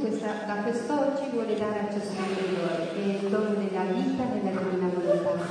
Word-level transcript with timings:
Questa, 0.00 0.44
da 0.46 0.62
quest'oggi 0.62 1.28
vuole 1.32 1.58
dare 1.58 1.80
a 1.80 1.92
ciascuno 1.92 2.26
di 2.38 2.56
noi, 2.56 2.88
che 2.94 3.02
è 3.02 3.22
il 3.22 3.28
dono 3.28 3.54
della 3.54 3.82
vita 3.82 4.24
nella 4.24 4.60
divina 4.60 4.88
volontà. 4.94 5.46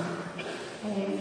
Eh, 0.85 1.17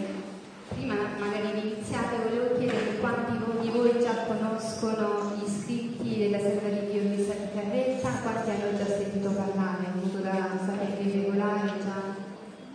prima 0.69 0.95
magari 1.19 1.59
di 1.59 1.73
iniziare 1.73 2.17
volevo 2.23 2.57
chiedere 2.57 2.97
quanti 2.99 3.37
di 3.61 3.69
voi 3.69 3.99
già 3.99 4.23
conoscono 4.25 5.35
gli 5.35 5.47
scritti 5.49 6.17
della 6.17 6.39
serva 6.39 6.69
di 6.69 6.87
Dio 6.89 7.01
di 7.01 7.27
Carretta, 7.53 8.09
quanti 8.21 8.49
hanno 8.49 8.77
già 8.77 8.85
sentito 8.85 9.29
parlare, 9.29 9.91
modo 9.93 10.19
da 10.19 10.57
sapere 10.65 11.03
regolare 11.03 11.67
già 11.83 12.15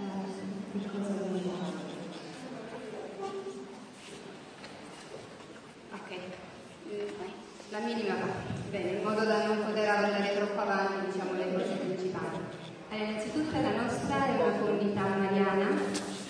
eh, 0.01 0.79
che 0.79 0.87
cosa 0.87 1.15
vogliamo. 1.19 1.81
Ok, 5.95 6.11
la 7.71 7.79
minima 7.79 8.15
parte, 8.15 8.42
bene, 8.73 8.91
in 8.97 9.03
modo 9.05 9.23
da 9.25 9.45
non 9.45 9.65
poter 9.67 9.89
andare 9.89 10.35
troppo 10.35 10.61
avanti, 10.61 11.13
diciamo 11.13 11.37
le 11.37 11.53
cose 11.53 11.75
principali. 11.77 12.39
Allora, 12.89 13.11
innanzitutto 13.11 13.61
la 13.61 13.83
nostra 13.83 14.27
è 14.27 14.43
una 14.43 14.59
comunità 14.59 15.03
mariana 15.03 16.21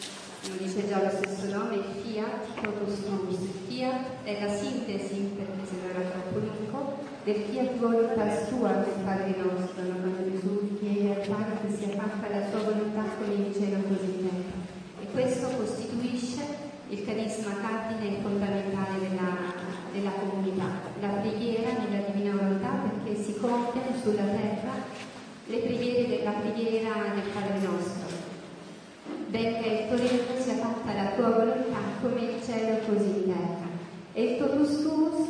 lo 0.48 0.56
dice 0.58 0.88
già 0.88 1.00
lo 1.00 1.08
stesso 1.08 1.56
nome, 1.56 1.78
Fiat 2.02 2.60
Protostus. 2.60 3.38
Fiat 3.68 4.24
è 4.24 4.40
la 4.44 4.52
sintesi, 4.52 5.30
perché 5.36 5.62
se 5.70 5.76
no 5.78 5.88
era 5.88 6.10
troppo 6.10 6.38
lungo, 6.40 6.98
del 7.22 7.44
Fiat 7.46 7.76
Voluntas 7.78 8.48
Tua 8.48 8.72
del 8.72 9.04
Padre 9.04 9.36
nostro, 9.38 9.82
no? 9.84 10.02
quando 10.02 10.30
Gesù 10.32 10.78
chiede 10.80 11.14
al 11.14 11.28
Padre 11.28 11.58
che 11.62 11.76
sia 11.76 11.94
fatta 11.94 12.28
la 12.28 12.48
sua 12.50 12.58
volontà 12.58 13.04
come 13.18 13.34
in 13.34 13.52
cielo 13.54 13.86
così 13.86 14.10
in 14.10 14.26
terra. 14.26 14.58
E 15.00 15.06
questo 15.12 15.46
costituisce 15.46 16.42
il 16.88 17.04
carisma 17.04 17.54
cardine 17.62 18.18
e 18.18 18.20
fondamentale 18.20 18.98
della, 18.98 19.30
della 19.92 20.10
comunità, 20.10 20.66
la 21.00 21.08
preghiera 21.22 21.70
nella 21.78 22.01
compiono 23.42 23.98
sulla 24.00 24.22
terra 24.22 24.72
le 25.46 25.58
preghiere 25.58 26.06
della 26.06 26.30
preghiera 26.30 27.12
del 27.14 27.30
Padre 27.34 27.58
nostro 27.58 28.02
benché 29.32 29.86
Torino 29.88 30.22
sia 30.38 30.54
fatta 30.54 30.92
la 30.92 31.10
tua 31.16 31.30
volontà 31.30 31.80
come 32.02 32.20
il 32.20 32.44
cielo 32.44 32.78
così 32.86 33.08
in 33.08 33.24
terra. 33.24 33.70
E 34.12 34.22
il 34.22 34.38
totus 34.38 34.82
tuus, 34.82 35.26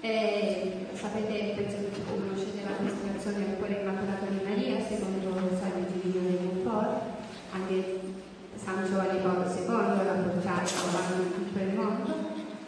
eh, 0.00 0.86
sapete, 0.92 1.54
penso 1.54 1.76
che 1.94 2.02
conoscete 2.02 2.66
la 2.66 2.74
costellazione 2.82 3.46
del 3.46 3.56
cuore 3.56 3.80
immacolato 3.80 4.26
di 4.28 4.42
Maria, 4.42 4.82
secondo 4.82 5.28
il 5.28 5.56
Salmo 5.56 5.86
Divino 5.86 6.28
di 6.28 6.38
Monfort, 6.42 7.02
anche 7.52 8.00
San 8.56 8.84
Giovanni 8.84 9.20
Paolo 9.22 9.46
II 9.46 10.04
l'ha 10.04 10.18
portato 10.26 11.12
in 11.14 11.32
tutto 11.32 11.58
il 11.62 11.74
mondo, 11.74 12.12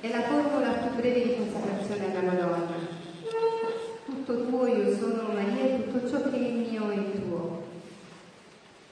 è 0.01 0.09
la 0.09 0.23
formula 0.23 0.71
più 0.71 0.95
breve 0.95 1.23
di 1.25 1.35
consacrazione 1.35 2.15
alla 2.15 2.31
Madonna. 2.31 2.46
Tutto 4.27 4.47
tuo 4.49 4.67
io 4.67 4.97
sono 4.97 5.33
Maria, 5.33 5.77
tutto 5.77 6.11
ciò 6.11 6.21
che 6.29 6.37
è 6.37 6.51
mio 6.51 6.91
è 6.91 7.13
tuo 7.13 7.47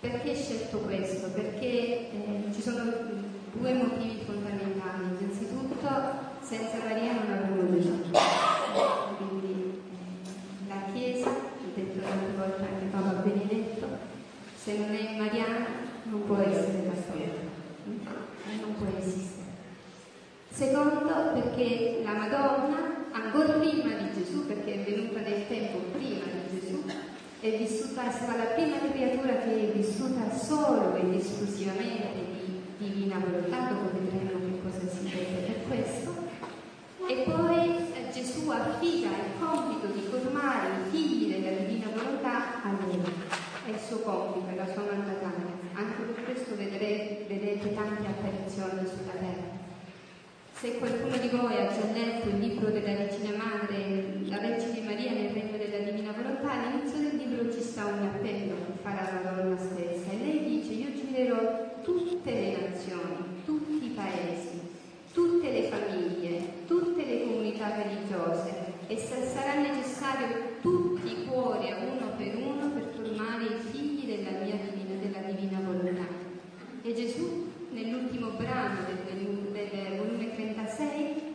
perché 0.04 0.30
ho 0.30 0.34
scelto 0.34 0.78
questo? 0.80 1.28
Perché 1.28 2.10
eh, 2.10 2.44
ci 2.52 2.60
sono 2.60 2.84
due 3.52 3.72
motivi 3.72 4.22
fondamentali. 4.26 5.16
Innanzitutto, 5.18 5.88
senza 6.42 6.76
Maria 6.86 7.14
non 7.14 7.32
avremmo 7.32 7.72
Gesù. 7.72 8.10
Quindi 9.16 9.80
eh, 9.90 10.68
la 10.68 10.92
Chiesa, 10.92 11.30
ho 11.30 11.72
detto 11.74 12.00
tante 12.00 12.36
volte 12.36 12.62
anche 12.62 12.84
Papa 12.90 13.22
Benedetto, 13.22 13.86
se 14.56 14.76
non 14.76 14.94
è 14.94 15.18
mariana 15.18 15.66
non 16.04 16.26
può 16.26 16.36
essere 16.36 16.84
la 16.86 17.00
storia, 17.00 17.32
non 17.84 18.74
può 18.76 18.86
esistere. 18.98 19.42
Secondo, 20.50 21.32
perché 21.32 22.02
la 22.04 22.12
Madonna, 22.12 22.93
ancora 23.14 23.52
prima 23.58 23.94
di 23.94 24.12
Gesù, 24.12 24.44
perché 24.46 24.74
è 24.74 24.90
venuta 24.90 25.20
nel 25.20 25.46
tempo 25.46 25.78
prima 25.92 26.24
di 26.24 26.58
Gesù, 26.58 26.82
è 27.40 27.56
vissuta, 27.56 28.10
sarà 28.10 28.36
la 28.36 28.50
prima 28.54 28.78
creatura 28.78 29.38
che 29.38 29.70
è 29.70 29.72
vissuta 29.72 30.34
solo 30.36 30.96
ed 30.96 31.14
esclusivamente 31.14 32.08
di 32.32 32.60
divina 32.78 33.18
volontà, 33.18 33.68
dopo 33.70 33.90
vedremo 33.98 34.40
che 34.40 34.60
cosa 34.62 34.88
si 34.88 35.04
intende 35.04 35.46
per 35.46 35.66
questo. 35.68 36.22
E 37.06 37.22
poi 37.24 37.76
eh, 37.92 38.10
Gesù 38.12 38.48
affida 38.48 39.08
il 39.08 39.38
compito 39.38 39.86
di 39.92 40.00
formare 40.10 40.68
i 40.86 40.90
figli 40.90 41.32
della 41.32 41.58
divina 41.58 41.90
volontà 41.94 42.62
a 42.62 42.70
lei. 42.86 42.98
È 43.66 43.70
il 43.70 43.78
suo 43.78 43.98
compito, 43.98 44.48
è 44.50 44.56
la 44.56 44.72
sua 44.72 44.82
mandataria. 44.90 45.52
Anche 45.74 46.02
per 46.02 46.24
questo 46.24 46.56
vedrete, 46.56 47.26
vedete 47.28 47.74
tante 47.74 48.06
apparizioni 48.06 48.88
sulla 48.88 49.12
terra. 49.18 49.53
Se 50.56 50.78
qualcuno 50.78 51.16
di 51.16 51.28
voi 51.28 51.52
ha 51.58 51.66
già 51.66 51.92
letto 51.92 52.28
il 52.28 52.38
libro 52.38 52.70
della 52.70 52.94
Regina 52.94 53.36
Madre, 53.36 54.20
la 54.24 54.38
Vergine 54.38 54.86
Maria 54.86 55.10
nel 55.10 55.30
Regno 55.32 55.58
della 55.58 55.90
Divina 55.90 56.12
Volontà, 56.12 56.52
all'inizio 56.52 57.00
del 57.00 57.16
libro 57.16 57.52
ci 57.52 57.60
sta 57.60 57.84
un 57.86 58.06
appello 58.06 58.54
che 58.64 58.72
fa 58.80 58.94
la 58.94 59.20
Madonna 59.24 59.58
stessa 59.58 60.12
e 60.12 60.16
lei 60.16 60.44
dice 60.44 60.72
io 60.72 60.94
girerò 60.94 61.80
tutte 61.82 62.30
le 62.30 62.68
nazioni, 62.68 63.42
tutti 63.44 63.84
i 63.84 63.90
paesi, 63.90 64.60
tutte 65.12 65.50
le 65.50 65.62
famiglie, 65.64 66.66
tutte 66.66 67.04
le 67.04 67.24
comunità 67.24 67.74
religiose 67.74 68.54
e 68.86 68.96
sarà 68.96 69.60
necessario 69.60 70.58
tutti 70.62 71.08
i 71.08 71.26
cuori 71.26 71.68
a 71.70 71.78
uno 71.78 72.12
per 72.16 72.36
uno 72.36 72.70
per 72.70 72.92
formare 72.94 73.44
i 73.44 73.58
figli 73.70 74.06
della 74.06 74.38
mia 74.38 74.56
divina, 74.56 75.00
della 75.02 75.30
divina 75.30 75.60
volontà. 75.64 76.06
E 76.82 76.94
Gesù 76.94 77.50
nell'ultimo 77.70 78.28
brano 78.36 78.80
del, 78.86 78.98
del 79.04 79.96
volume 79.96 80.34
36 80.34 81.32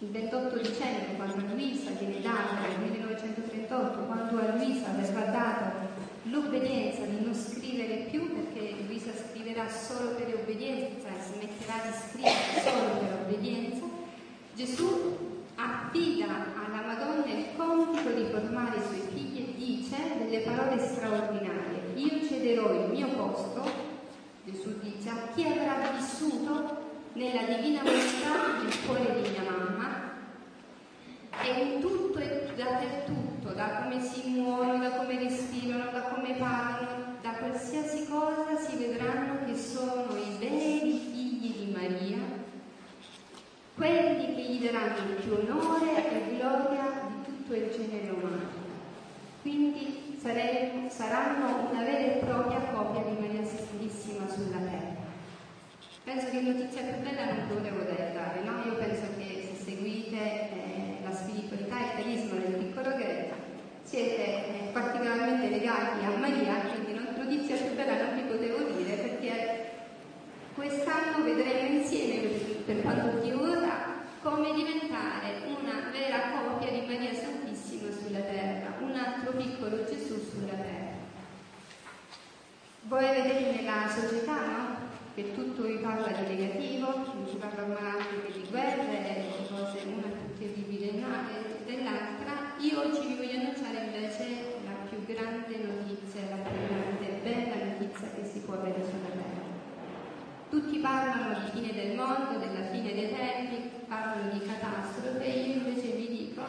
il 0.00 0.08
28 0.10 0.58
dicembre, 0.58 1.16
quando 1.16 1.34
a 1.34 1.52
Luisa 1.54 1.90
viene 1.98 2.20
data, 2.20 2.60
nel 2.60 2.90
1938, 2.90 3.98
quando 4.06 4.38
a 4.38 4.54
Luisa 4.54 4.90
verrà 4.96 5.30
data 5.32 5.72
l'obbedienza 6.24 7.02
di 7.04 7.24
non 7.24 7.34
scrivere 7.34 8.06
più, 8.10 8.32
perché 8.32 8.74
Luisa 8.86 9.10
scriverà 9.12 9.68
solo 9.68 10.10
per 10.10 10.34
obbedienza 10.34 11.08
e 11.08 11.20
smetterà 11.20 11.82
di 11.82 11.96
scrivere 11.98 12.62
solo 12.62 12.98
per 12.98 13.18
obbedienza, 13.24 13.86
Gesù 14.54 15.16
affida 15.56 16.26
alla 16.26 16.86
Madonna 16.86 17.26
il 17.26 17.46
compito 17.56 18.10
di 18.10 18.24
formare 18.30 18.78
i 18.78 18.82
suoi 18.82 19.02
figli 19.12 19.38
e 19.38 19.54
dice 19.56 19.96
delle 20.18 20.40
parole 20.40 20.78
straordinarie. 20.78 21.92
Io 21.94 22.24
cederò 22.28 22.72
il 22.72 22.90
mio 22.90 23.08
posto, 23.08 23.68
Gesù 24.44 24.78
dice, 24.80 25.08
a 25.08 25.28
chi 25.34 25.42
avrà 25.42 25.90
vissuto 25.96 26.86
nella 27.18 27.42
divina 27.42 27.82
volontà 27.82 28.62
del 28.62 28.86
cuore 28.86 29.20
di 29.20 29.28
mia 29.30 29.42
mamma 29.42 30.12
e 31.42 31.62
in 31.62 31.80
tutto 31.80 32.18
e 32.18 32.52
dappertutto, 32.56 33.50
da 33.54 33.82
come 33.82 34.00
si 34.00 34.28
muovono, 34.30 34.78
da 34.78 34.90
come 34.90 35.18
respirano, 35.18 35.90
da 35.90 36.02
come 36.02 36.34
parlano, 36.34 37.16
da 37.20 37.30
qualsiasi 37.30 38.06
cosa 38.08 38.56
si 38.56 38.76
vedranno 38.76 39.44
che 39.46 39.56
sono 39.56 40.16
i 40.16 40.36
veri 40.38 40.98
figli 41.12 41.66
di 41.66 41.72
Maria, 41.72 42.18
quelli 43.74 44.34
che 44.34 44.42
gli 44.42 44.64
daranno 44.64 45.14
più 45.20 45.32
onore 45.32 46.10
e 46.10 46.36
gloria 46.36 47.08
di 47.08 47.24
tutto 47.24 47.54
il 47.54 47.70
genere 47.70 48.10
umano. 48.10 48.66
Quindi 49.42 50.18
saremo, 50.20 50.88
saranno 50.88 51.68
una 51.70 51.82
vera 51.82 51.98
e 51.98 52.18
propria 52.24 52.60
copia 52.72 53.02
di 53.02 53.20
Maria 53.20 53.44
Santissima 53.44 54.28
sulla 54.28 54.58
terra. 54.58 54.98
Penso 56.08 56.30
che 56.30 56.40
notizia 56.40 56.80
più 56.84 57.02
bella 57.02 57.34
non 57.34 57.48
potevo 57.48 57.82
dare, 57.84 58.40
no? 58.42 58.64
Io 58.64 58.76
penso 58.76 59.04
che 59.18 59.52
se 59.52 59.62
seguite 59.62 60.16
eh, 60.16 60.96
la 61.04 61.12
spiritualità 61.12 61.76
e 61.76 61.84
il 61.84 62.02
carisma 62.02 62.38
del 62.38 62.64
piccolo 62.64 62.96
Greta 62.96 63.34
siete 63.82 64.16
eh, 64.24 64.68
particolarmente 64.72 65.50
legati 65.50 66.04
a 66.06 66.16
Maria, 66.16 66.54
quindi 66.62 66.98
notizia 67.14 67.56
più 67.56 67.74
bella 67.74 68.04
non 68.04 68.14
vi 68.14 68.22
potevo 68.22 68.70
dire 68.72 68.94
perché 68.94 69.70
quest'anno 70.54 71.24
vedremo 71.24 71.76
insieme, 71.76 72.28
per, 72.28 72.56
per 72.64 72.80
quanto 72.80 73.18
Dio 73.18 73.36
vorrà, 73.36 74.00
come 74.22 74.54
diventare 74.54 75.42
una 75.44 75.90
vera 75.92 76.20
copia 76.40 76.70
di 76.70 76.86
Maria 76.86 77.12
Santissima 77.12 77.92
sulla 77.92 78.20
terra, 78.20 78.76
un 78.80 78.94
altro 78.94 79.32
piccolo 79.32 79.84
Gesù 79.84 80.18
sulla 80.18 80.54
terra. 80.54 80.96
Voi 82.88 83.04
vedete 83.04 83.52
nella 83.52 83.86
società, 83.86 84.46
no? 84.46 84.76
che 85.14 85.34
tutto 85.34 85.60
vi 85.64 85.76
parla 85.76 86.08
di 86.08 86.34
negativo, 86.34 86.86
non 86.88 87.26
si 87.28 87.36
parla 87.36 87.66
mai 87.66 88.00
che 88.24 88.32
di 88.32 88.48
guerre, 88.48 89.26
di 89.28 89.46
cose 89.46 89.84
una 89.84 90.08
più 90.08 90.38
terribile 90.38 90.92
dell'altra. 91.66 92.56
Io 92.60 92.80
oggi 92.80 93.08
vi 93.08 93.16
voglio 93.16 93.40
annunciare 93.40 93.92
invece 93.92 94.24
la 94.64 94.88
più 94.88 95.04
grande 95.04 95.56
notizia, 95.68 96.22
la 96.30 96.48
più 96.48 96.56
grande 96.66 97.20
bella 97.22 97.64
notizia 97.66 98.08
che 98.16 98.24
si 98.24 98.40
può 98.40 98.54
avere 98.54 98.82
sulla 98.82 99.12
terra. 99.12 99.44
Tutti 100.48 100.78
parlano 100.78 101.44
di 101.44 101.60
fine 101.60 101.74
del 101.74 101.94
mondo, 101.94 102.38
della 102.38 102.70
fine 102.70 102.94
dei 102.94 103.12
tempi, 103.12 103.68
parlano 103.86 104.32
di 104.32 104.40
catastrofe, 104.46 105.26
io 105.26 105.54
invece 105.56 105.90
vi 105.90 106.08
dico 106.08 106.40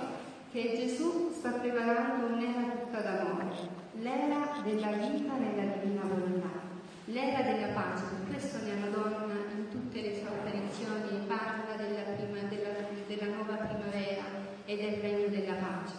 che 0.53 0.73
Gesù 0.77 1.33
sta 1.37 1.51
preparando 1.51 2.33
un'era 2.33 2.61
tutta 2.79 3.01
d'amore, 3.01 3.78
l'era 4.01 4.61
della 4.63 4.91
vita 4.91 5.33
nella 5.33 5.73
divina 5.75 6.01
volontà 6.03 6.59
l'era 7.05 7.41
della 7.41 7.73
pace, 7.73 8.03
per 8.03 8.27
questo 8.29 8.57
mia 8.63 8.75
Madonna 8.75 9.33
in 9.55 9.69
tutte 9.69 10.01
le 10.01 10.15
sue 10.15 10.27
apparizioni 10.27 11.25
parla 11.25 11.75
della, 11.75 12.01
prima, 12.15 12.47
della, 12.47 12.69
della 13.07 13.35
nuova 13.35 13.55
primavera 13.55 14.23
e 14.65 14.77
del 14.77 15.01
regno 15.01 15.27
della 15.27 15.55
pace. 15.55 15.95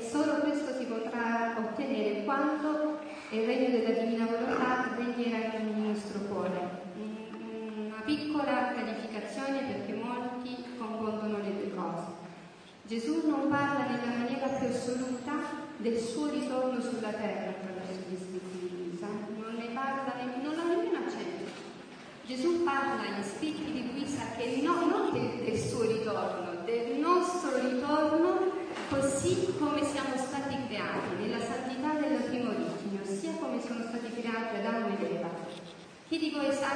solo 0.00 0.40
questo 0.40 0.74
si 0.76 0.84
potrà 0.84 1.54
ottenere 1.56 2.24
quando 2.24 2.98
il 3.30 3.46
regno 3.46 3.70
della 3.70 3.98
divina 3.98 4.26
volontà 4.26 4.94
regnerà 4.96 5.58
nel 5.58 5.76
nostro 5.76 6.20
cuore. 6.20 6.82
Una 6.96 8.02
piccola 8.04 8.72
clarificazione 8.74 9.62
perché 9.62 9.94
molti 9.94 10.62
confondono 10.76 11.38
le 11.38 11.54
due 11.56 11.74
cose. 11.74 12.22
Gesù 12.86 13.26
non 13.26 13.48
parla 13.48 13.86
nella 13.86 14.18
maniera 14.18 14.46
più 14.48 14.66
assoluta 14.66 15.32
del 15.84 15.98
suo 15.98 16.30
ritorno 16.30 16.80
sulla 16.80 17.12
terra 17.12 17.50
attraverso 17.50 18.08
gli 18.08 18.16
scritti 18.16 18.56
di 18.58 18.70
Luisa, 18.72 19.06
non 19.36 19.54
ne 19.54 19.68
parla, 19.74 20.14
non 20.42 20.58
ha 20.58 20.64
nemmeno 20.64 21.04
accenno. 21.04 21.44
Gesù 22.24 22.64
parla 22.64 23.04
in 23.04 23.22
scritti 23.22 23.70
di 23.70 23.92
Luisa 23.92 24.22
che 24.34 24.62
no, 24.62 24.86
non 24.86 25.12
del, 25.12 25.44
del 25.44 25.58
suo 25.58 25.82
ritorno, 25.82 26.64
del 26.64 26.96
nostro 26.96 27.60
ritorno 27.68 28.50
così 28.88 29.54
come 29.58 29.84
siamo 29.84 30.16
stati 30.16 30.56
creati, 30.68 31.20
nella 31.20 31.44
santità 31.44 31.92
della 32.00 32.20
prima 32.30 32.48
origine, 32.48 33.02
ossia 33.02 33.32
come 33.38 33.60
sono 33.60 33.84
stati 33.84 34.08
creati 34.08 34.56
Adamo 34.56 34.88
ed 34.88 35.16
Eva. 35.16 35.28
Chi 36.08 36.18
di 36.18 36.30
voi 36.30 36.50
sa 36.50 36.70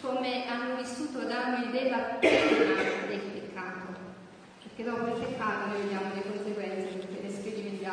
come 0.00 0.46
hanno 0.46 0.76
vissuto 0.76 1.18
Adamo 1.18 1.64
ed 1.66 1.74
Eva 1.74 1.98
prima 2.20 2.82
del 3.08 3.18
peccato? 3.18 3.98
Perché 4.62 4.84
dopo 4.84 5.06
il 5.16 5.20
peccato 5.20 5.66
noi 5.66 5.80
vediamo 5.82 6.14
le 6.14 6.22
conseguenze, 6.30 7.09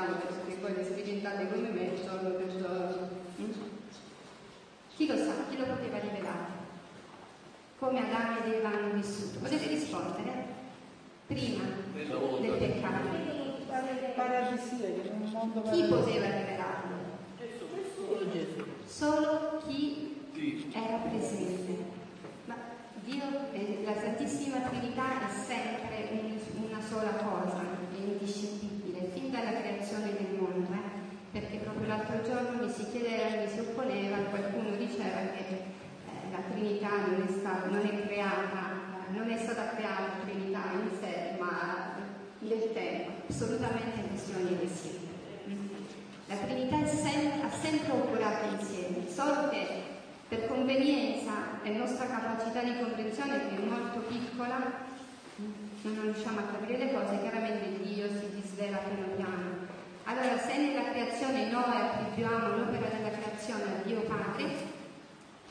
perché 0.05 0.27
le 0.27 0.33
sperimentiamo, 0.33 0.37
perché 0.45 0.55
poi 0.61 0.73
le 0.75 0.83
sperimentate 0.83 1.47
come 1.49 1.69
me 1.69 2.03
giorno 2.03 2.29
per. 2.29 3.09
Mm? 3.41 3.51
Chi 4.95 5.07
lo 5.07 5.15
sa? 5.17 5.33
Chi 5.49 5.57
lo 5.57 5.65
poteva 5.65 5.99
rivelare? 5.99 6.55
Come 7.79 7.99
Adamo 7.99 8.43
ed 8.43 8.53
Eva 8.53 8.69
hanno 8.69 8.93
vissuto? 8.93 9.39
Potete 9.39 9.67
rispondere? 9.67 10.45
Prima 11.27 11.63
del 11.93 12.07
peccato. 12.57 13.25
Chi 15.71 15.83
poteva 15.83 16.25
rivelarlo? 16.25 16.95
Solo 18.85 19.61
chi 19.67 20.15
era 20.73 20.97
presente. 20.97 21.75
Ma 22.45 22.55
Dio, 23.03 23.23
eh, 23.51 23.83
la 23.85 23.93
Santissima 23.93 24.59
Trinità 24.61 25.27
è 25.27 25.31
sempre 25.31 26.09
una 26.55 26.81
sola 26.81 27.11
cosa, 27.11 27.61
è 27.93 27.97
indiscendibile, 27.97 28.66
fin 29.27 29.31
dalla 29.31 29.59
creazione 29.59 30.13
del 30.13 30.39
mondo. 30.39 30.71
Eh? 30.71 31.39
Perché 31.39 31.57
proprio 31.57 31.87
l'altro 31.87 32.21
giorno 32.23 32.63
mi 32.65 32.71
si 32.71 32.89
chiedeva, 32.89 33.41
mi 33.41 33.49
si 33.49 33.59
opponeva, 33.59 34.17
qualcuno 34.29 34.75
diceva 34.77 35.19
che 35.35 35.43
eh, 35.51 36.31
la 36.31 36.41
Trinità 36.49 36.89
non 37.07 37.27
è, 37.27 37.31
stata, 37.31 37.67
non 37.67 37.85
è 37.85 38.07
creata, 38.07 38.63
non 39.11 39.29
è 39.29 39.37
stata 39.37 39.75
creata 39.75 40.01
la 40.01 40.23
Trinità 40.23 40.61
in 40.73 40.89
sé, 40.99 41.35
ma 41.39 41.95
del 42.39 42.71
tempo, 42.73 43.11
assolutamente 43.29 44.07
questione 44.07 44.57
di 44.57 44.67
sì. 44.67 45.05
La 46.27 46.35
Trinità 46.35 46.85
sempre, 46.85 47.41
ha 47.43 47.51
sempre 47.51 47.91
operato 47.91 48.55
insieme, 48.55 49.09
solo 49.09 49.49
che 49.49 49.95
per 50.27 50.47
convenienza 50.47 51.61
e 51.63 51.71
nostra 51.71 52.05
capacità 52.07 52.61
di 52.63 52.79
comprensione, 52.79 53.47
che 53.49 53.55
è 53.55 53.65
molto 53.65 53.99
piccola, 54.07 54.85
non 55.37 56.01
riusciamo 56.01 56.39
a 56.39 56.43
capire 56.43 56.77
le 56.77 56.93
cose, 56.93 57.21
chiaramente 57.21 57.81
Dio 57.81 58.07
si 58.07 58.27
disvela 58.57 58.77
piano 58.77 59.13
piano. 59.15 59.67
Allora, 60.05 60.35
se 60.39 60.57
nella 60.57 60.89
creazione 60.89 61.51
noi 61.51 61.77
attribuiamo 61.77 62.57
l'opera 62.57 62.89
della 62.89 63.13
creazione 63.13 63.63
a 63.63 63.85
Dio 63.85 64.01
Padre, 64.01 64.49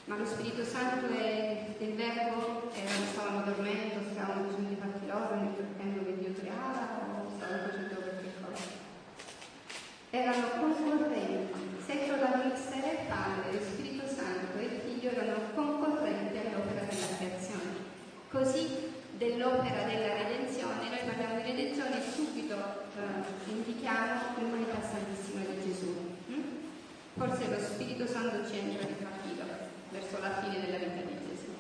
ma 0.07 0.17
lo 0.17 0.27
Spirito 0.27 0.65
Santo 0.65 1.07
e 1.15 1.77
il 1.79 1.95
Verbo 1.95 2.69
erano, 2.75 3.07
stavano 3.13 3.45
dormendo, 3.45 4.03
stavano 4.11 4.49
facendo 4.49 4.73
i 4.73 4.77
fatti 4.81 5.07
loro 5.07 5.35
nel 5.37 5.55
tempo 5.79 6.05
che 6.05 6.19
Dio 6.19 6.33
creava 6.35 7.23
o 7.23 7.31
stavano 7.31 7.63
facendo 7.71 7.95
qualche 7.95 8.33
cosa. 8.43 8.65
Erano 10.11 10.47
concorrenti, 10.59 11.55
se 11.87 11.93
essere 11.93 12.91
il 12.91 13.07
Padre, 13.07 13.53
lo 13.53 13.61
Spirito 13.63 14.07
Santo 14.09 14.59
e 14.59 14.65
il 14.65 14.81
Figlio 14.83 15.11
erano 15.11 15.55
concorrenti 15.55 16.39
all'opera 16.39 16.83
della 16.83 17.15
creazione. 17.19 17.71
Così 18.31 18.91
dell'opera 19.17 19.85
della 19.85 20.27
redenzione, 20.27 20.89
noi 20.89 21.07
parliamo 21.07 21.37
di 21.37 21.53
redenzione 21.53 22.03
subito 22.03 22.86
eh, 22.97 23.51
indichiamo 23.51 24.35
l'umanità 24.39 24.81
santissima 24.81 25.41
di 25.45 25.63
Gesù. 25.63 25.93
Hm? 26.29 26.43
Forse 27.17 27.49
lo 27.49 27.59
Spirito 27.59 28.07
Santo 28.07 28.49
ci 28.49 28.59
entra 28.59 28.87
di 28.87 28.97
capito 28.97 29.45
verso 29.91 30.19
la 30.21 30.41
fine 30.41 30.65
della 30.65 30.79
vita 30.79 31.05
di 31.05 31.17
Gesù, 31.29 31.53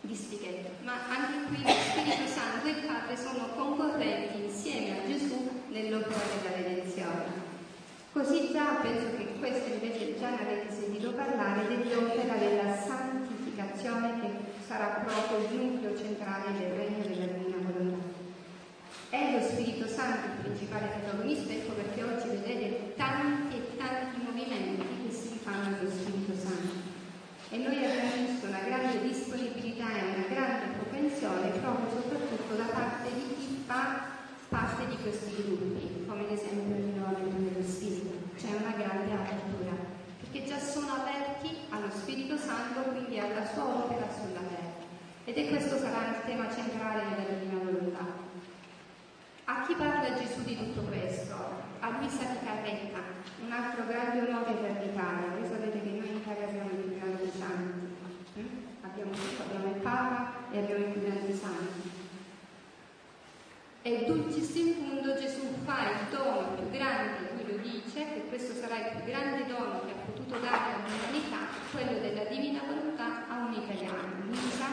di 0.00 0.14
Spichetto. 0.14 0.84
Ma 0.84 0.94
anche 1.08 1.48
qui 1.48 1.62
lo 1.62 1.68
Spirito 1.68 2.26
Santo 2.26 2.66
e 2.66 2.70
il 2.70 2.86
Padre 2.86 3.16
sono 3.16 3.48
concorrenti 3.54 4.44
insieme 4.44 5.00
a 5.00 5.06
Gesù 5.06 5.48
nell'opera 5.68 6.20
della 6.40 6.56
redenzione. 6.56 7.44
Così 8.12 8.50
già 8.50 8.80
penso 8.80 9.14
che 9.16 9.38
questo 9.38 9.72
invece 9.74 10.18
già 10.18 10.30
ne 10.30 10.40
avete 10.40 10.72
sentito 10.72 11.12
parlare 11.12 11.68
dell'opera 11.68 12.34
della 12.36 12.74
santificazione 12.74 14.20
che 14.20 14.28
sarà 14.66 15.04
proprio 15.04 15.38
il 15.38 15.54
nucleo 15.54 15.96
centrale 15.96 16.58
del 16.58 16.70
regno 16.70 17.02
della 17.02 17.26
Volontà. 17.26 17.45
È 19.08 19.32
lo 19.32 19.40
Spirito 19.40 19.86
Santo 19.86 20.26
il 20.26 20.42
principale 20.42 20.88
protagonista, 20.98 21.52
ecco 21.52 21.72
perché 21.72 22.02
oggi 22.02 22.28
vedete 22.28 22.94
tanti 22.96 23.56
e 23.56 23.76
tanti 23.76 24.20
movimenti 24.24 25.06
che 25.06 25.14
si 25.14 25.38
fanno 25.42 25.76
allo 25.76 25.88
Spirito 25.88 26.34
Santo 26.34 26.94
e 27.48 27.56
noi 27.58 27.76
abbiamo 27.76 28.26
visto 28.26 28.46
una 28.46 28.58
grande 28.58 29.02
disponibilità 29.06 29.86
e 29.94 30.02
una 30.02 30.26
grande 30.28 30.74
propensione 30.74 31.50
proprio 31.60 31.90
soprattutto 31.90 32.54
da 32.56 32.64
parte 32.64 33.08
di 33.14 33.34
chi 33.38 33.62
fa 33.64 34.14
parte 34.48 34.86
di 34.88 34.96
questi 35.00 35.34
gruppi, 35.42 36.04
come 36.06 36.22
ad 36.22 36.30
esempio 36.32 36.74
il 36.74 36.82
rinnovamento 36.82 37.36
dello 37.36 37.66
Spirito. 37.66 38.34
C'è 38.36 38.48
una 38.58 38.74
grande 38.76 39.12
apertura, 39.12 39.74
perché 40.20 40.44
già 40.44 40.58
sono 40.58 40.92
aperti 40.92 41.56
allo 41.70 41.90
Spirito 41.90 42.36
Santo, 42.36 42.90
quindi 42.90 43.18
alla 43.18 43.46
sua 43.46 43.64
opera 43.64 44.06
sulla 44.10 44.42
terra. 44.46 44.84
Ed 45.24 45.36
è 45.36 45.48
questo 45.48 45.78
sarà 45.78 46.10
il 46.10 46.24
tema 46.26 46.52
centrale 46.52 47.02
della 47.14 47.38
Divina 47.38 47.62
Volontà. 47.62 48.35
A 49.48 49.62
chi 49.64 49.74
parla 49.74 50.12
Gesù 50.18 50.42
di 50.42 50.56
tutto 50.56 50.80
questo? 50.90 51.34
A 51.78 51.90
Luisa 51.90 52.24
di 52.24 52.44
Carretta, 52.44 52.98
un 53.44 53.52
altro 53.52 53.86
grande 53.86 54.28
onore 54.28 54.54
per 54.54 54.82
l'Italia. 54.82 55.38
Voi 55.38 55.48
sapete 55.48 55.82
che 55.82 55.90
noi 55.90 56.08
in 56.08 56.16
Italia 56.16 56.48
abbiamo 56.48 56.70
i 56.70 56.82
più 56.82 56.98
grandi 56.98 57.30
santi. 57.30 58.40
Mm? 58.40 58.46
Abbiamo, 58.82 59.12
abbiamo 59.12 59.66
il 59.72 59.80
Papa 59.82 60.32
e 60.50 60.58
abbiamo 60.58 60.84
i 60.86 60.90
più 60.90 61.00
grandi 61.00 61.32
santi. 61.32 61.90
E 63.82 64.04
dulcis 64.04 64.52
in 64.56 64.74
fundo 64.74 65.14
Gesù 65.14 65.42
fa 65.64 65.90
il 65.90 66.10
dono 66.10 66.56
più 66.56 66.68
grande, 66.70 67.30
lui 67.34 67.46
lo 67.46 67.62
dice, 67.62 68.02
che 68.02 68.24
questo 68.28 68.52
sarà 68.52 68.78
il 68.78 68.96
più 68.96 69.12
grande 69.12 69.46
dono 69.46 69.82
che 69.86 69.92
ha 69.92 70.10
potuto 70.10 70.40
dare 70.40 70.74
all'umanità, 70.74 71.46
quello 71.70 72.00
della 72.00 72.24
divina 72.24 72.62
volontà 72.66 73.28
a 73.28 73.46
un 73.46 73.52
italiano. 73.52 74.26
Luisa 74.26 74.66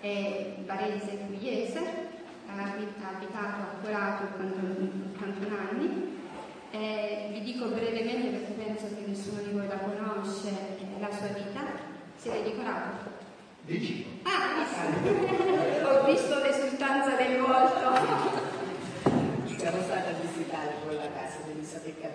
è 0.00 0.56
barese 0.64 1.14
pugliese, 1.28 2.15
ha 2.48 3.08
abitato 3.08 3.62
a 3.62 3.76
Corato 3.82 4.24
81 4.24 5.56
anni. 5.56 6.14
Eh, 6.70 7.28
vi 7.32 7.40
dico 7.40 7.68
brevemente 7.68 8.38
perché 8.38 8.52
penso 8.52 8.86
che 8.94 9.04
nessuno 9.06 9.40
di 9.42 9.52
voi 9.52 9.66
la 9.66 9.78
conosce, 9.78 10.48
eh, 10.48 11.00
la 11.00 11.10
sua 11.10 11.28
vita. 11.28 11.62
Siete 12.16 12.42
di 12.42 12.56
Corato? 12.56 13.14
Dici? 13.62 14.20
Ah, 14.22 14.54
visto. 14.58 15.88
Ho 15.88 16.04
visto 16.04 16.38
l'esultanza 16.38 17.16
del 17.16 17.40
volto. 17.40 18.34
Siamo 19.56 19.82
stati 19.82 20.08
a 20.08 20.14
visitare 20.20 20.74
poi 20.84 20.96
la 20.96 21.10
casa 21.12 21.38
di 21.44 21.52
Elisabetta. 21.52 22.08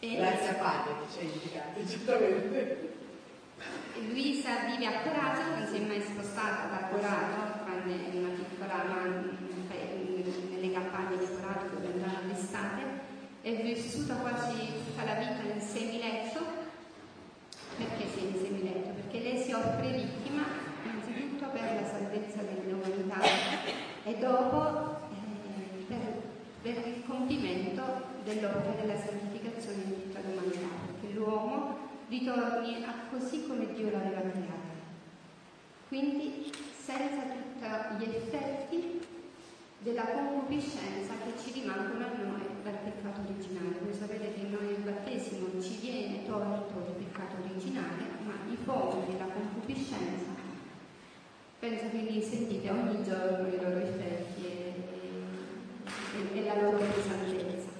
E... 0.00 0.16
Grazie 0.16 0.48
a 0.48 0.54
padre 0.54 0.94
che 0.98 1.12
ci 1.12 1.18
ha 1.18 1.22
indicato, 1.22 1.84
giustamente. 1.84 3.00
Luisa 4.08 4.66
vive 4.66 4.86
a 4.86 5.02
Corato, 5.02 5.42
non 5.56 5.66
si 5.68 5.76
è 5.76 5.80
mai 5.86 6.00
spostata 6.00 6.66
da 6.66 6.88
Corato, 6.88 7.51
tranne 7.82 8.16
una 8.16 8.28
piccola 8.28 8.84
nelle 10.50 10.72
campagne 10.72 11.18
di 11.18 11.26
Corato 11.34 11.74
dove 11.74 11.92
andava 11.92 12.20
l'estate, 12.26 12.82
è 13.42 13.62
vissuta 13.62 14.14
quasi 14.16 14.72
tutta 14.86 15.04
la 15.04 15.14
vita 15.14 15.42
nel 15.42 15.60
semiletto. 15.60 16.60
Perché 17.76 18.04
è 18.04 18.20
in 18.20 18.34
semiletto? 18.34 18.90
Perché 18.90 19.20
lei 19.20 19.42
si 19.42 19.52
offre 19.52 19.90
vittima 19.90 20.42
innanzitutto 20.84 21.48
per 21.48 21.62
la 21.62 21.88
salvezza 21.88 22.42
dell'umanità 22.42 23.20
e 24.04 24.16
dopo 24.18 25.00
per 26.62 26.86
il 26.86 27.02
compimento 27.04 27.82
dell'opera 28.22 28.80
della 28.80 28.96
santificazione 28.96 29.84
di 29.84 30.02
tutta 30.02 30.20
l'umanità, 30.20 30.68
perché 30.86 31.12
l'uomo 31.12 31.90
ritorni 32.08 32.84
a 32.84 32.94
così 33.10 33.48
come 33.48 33.72
Dio 33.72 33.90
l'aveva 33.90 34.20
creato. 34.20 34.70
Quindi 35.88 36.52
senza 36.84 37.22
tutti 37.22 38.04
gli 38.04 38.14
effetti 38.14 39.00
della 39.78 40.04
concupiscenza 40.04 41.14
che 41.24 41.32
ci 41.42 41.60
rimangono 41.60 42.04
a 42.04 42.10
noi 42.22 42.42
dal 42.62 42.78
peccato 42.82 43.20
originale. 43.22 43.78
Voi 43.82 43.94
sapete 43.94 44.34
che 44.34 44.46
noi 44.48 44.70
il 44.70 44.82
battesimo 44.82 45.60
ci 45.60 45.76
viene 45.80 46.26
tolto 46.26 46.84
il 46.86 47.04
peccato 47.04 47.36
originale, 47.42 48.02
ma 48.24 48.34
i 48.50 48.56
fumi 48.56 49.06
della 49.06 49.30
concupiscenza 49.30 50.32
penso 51.62 51.90
che 51.90 51.98
li 51.98 52.20
sentite 52.20 52.70
ogni 52.70 53.04
giorno 53.04 53.46
i 53.46 53.56
loro 53.62 53.78
effetti 53.78 54.44
e, 54.44 54.74
e, 56.34 56.38
e 56.38 56.44
la 56.44 56.60
loro 56.60 56.78
pesantezza. 56.78 57.70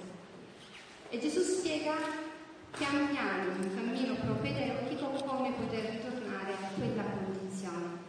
pian 2.71 3.07
piano, 3.09 3.51
un 3.59 3.75
cammino 3.75 4.15
propedeutico, 4.15 5.09
come 5.25 5.51
poter 5.51 5.89
ritornare 5.91 6.53
a 6.53 6.69
quella 6.75 7.03
condizione. 7.03 8.02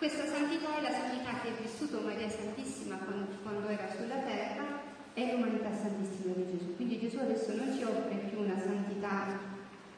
Questa 0.00 0.24
santità 0.24 0.78
è 0.78 0.80
la 0.80 0.96
santità 0.96 1.44
che 1.44 1.50
ha 1.50 1.60
vissuto 1.60 2.00
Maria 2.00 2.26
Santissima 2.26 2.96
quando 2.96 3.68
era 3.68 3.86
sulla 3.92 4.24
terra 4.24 4.80
e 5.12 5.30
l'umanità 5.30 5.68
santissima 5.76 6.32
di 6.36 6.56
Gesù. 6.56 6.74
Quindi 6.76 6.98
Gesù 6.98 7.18
adesso 7.18 7.54
non 7.54 7.68
ci 7.76 7.84
offre 7.84 8.16
più 8.32 8.40
una 8.40 8.56
santità 8.56 9.28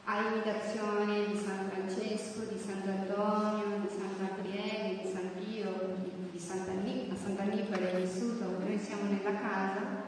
a 0.03 0.27
imitazione 0.27 1.31
di 1.31 1.39
San 1.39 1.71
Francesco, 1.71 2.43
di 2.51 2.59
Sant'Antonio, 2.59 3.79
di 3.79 3.87
Santa 3.87 4.27
Gabriele, 4.27 4.99
di 4.99 5.07
San 5.07 5.29
Pio, 5.39 5.95
di, 6.03 6.11
di 6.35 6.39
Sant'Annicola, 6.39 7.15
Sant'Annicola 7.15 7.77
è 7.77 8.01
vissuto, 8.01 8.59
noi 8.59 8.77
siamo 8.77 9.03
nella 9.07 9.39
casa 9.39 10.03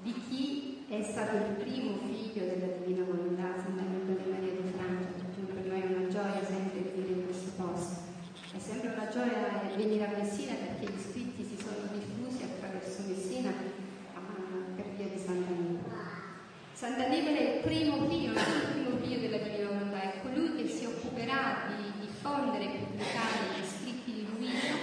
di 0.00 0.14
chi 0.26 0.86
è 0.88 1.02
stato 1.02 1.36
il 1.36 1.52
primo 1.60 1.98
figlio 2.08 2.46
della 2.46 2.80
Divina 2.80 3.04
Volontà, 3.04 3.60
Sant'Annicola 3.60 4.24
di 4.24 4.30
Maria 4.30 4.52
di 4.56 4.72
Francia, 4.72 5.52
per 5.52 5.66
noi 5.66 5.82
è 5.82 5.84
una 5.84 6.08
gioia 6.08 6.42
sempre 6.42 6.80
venire 6.80 7.12
in 7.12 7.24
questo 7.26 7.50
posto. 7.62 8.08
È 8.50 8.58
sempre 8.58 8.88
una 8.96 9.08
gioia 9.08 9.60
venire 9.78 10.04
a 10.06 10.18
Messina 10.18 10.54
perché 10.54 10.92
gli 10.92 10.98
scritti 10.98 11.46
si 11.46 11.56
sono 11.56 11.86
diffusi 11.94 12.42
attraverso 12.42 13.02
Messina 13.06 13.52
per 14.74 14.84
via 14.96 15.06
di 15.06 15.18
Sant'Annicola. 15.18 16.02
Sant'Annicola 16.74 17.38
è 17.38 17.54
il 17.54 17.60
primo 17.62 18.08
figlio, 18.10 18.34
non 18.34 18.42
il 18.42 18.70
primo 18.74 18.96
figlio 18.98 19.20
della 19.22 19.38
Divina 19.38 19.70
Volontà, 19.70 20.02
è 20.02 20.20
colui 20.20 20.56
che 20.56 20.66
si 20.66 20.84
occuperà 20.84 21.70
di 21.70 22.06
diffondere 22.06 22.64
e 22.64 22.78
pubblicare 22.78 23.38
gli 23.54 23.66
scritti 23.66 24.12
di 24.18 24.26
Luisa, 24.26 24.74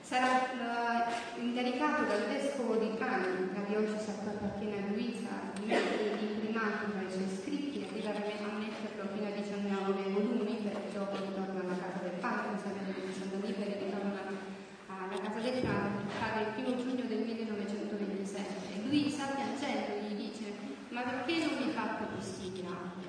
sarà 0.00 0.52
uh, 0.52 1.40
incaricato 1.40 2.04
dal 2.04 2.28
vescovo 2.28 2.76
di 2.76 2.96
Trani, 2.96 3.48
la 3.48 3.64
diocesi 3.64 4.10
a 4.10 4.20
cui 4.20 4.28
appartiene 4.28 4.76
a 4.76 4.86
Luisa, 4.92 5.32
di 5.56 5.64
mettere 5.64 6.20
imprimati 6.20 6.92
tra 6.92 7.00
i 7.00 7.12
suoi 7.12 7.32
scritti 7.32 7.80
e 7.80 7.84
arrivare 7.88 8.44
a 8.44 8.52
metterlo 8.60 9.08
fino 9.08 9.26
a 9.26 9.32
19 9.32 10.12
volumi, 10.12 10.68
perciò 10.68 11.08
ritorno 11.16 11.60
alla 11.64 11.76
casa 11.80 12.00
del 12.04 12.20
padre, 12.20 12.60
sapete 12.60 12.92
che 12.92 13.12
Sant'Annicola 13.12 13.64
ritorna 13.72 14.12
alla 14.12 14.20
casa 14.20 14.34
del 15.44 16.23
padre 16.34 16.50
il 16.50 16.54
primo 16.54 16.76
giugno 16.82 17.04
del 17.06 17.22
1927. 17.22 18.90
Luisa, 18.90 19.24
piangendo, 19.38 20.02
gli 20.02 20.14
dice, 20.14 20.50
ma 20.88 21.02
perché 21.02 21.46
non 21.46 21.54
mi 21.58 21.64
hai 21.64 21.70
fatto 21.70 22.10
miracoli? 22.10 23.06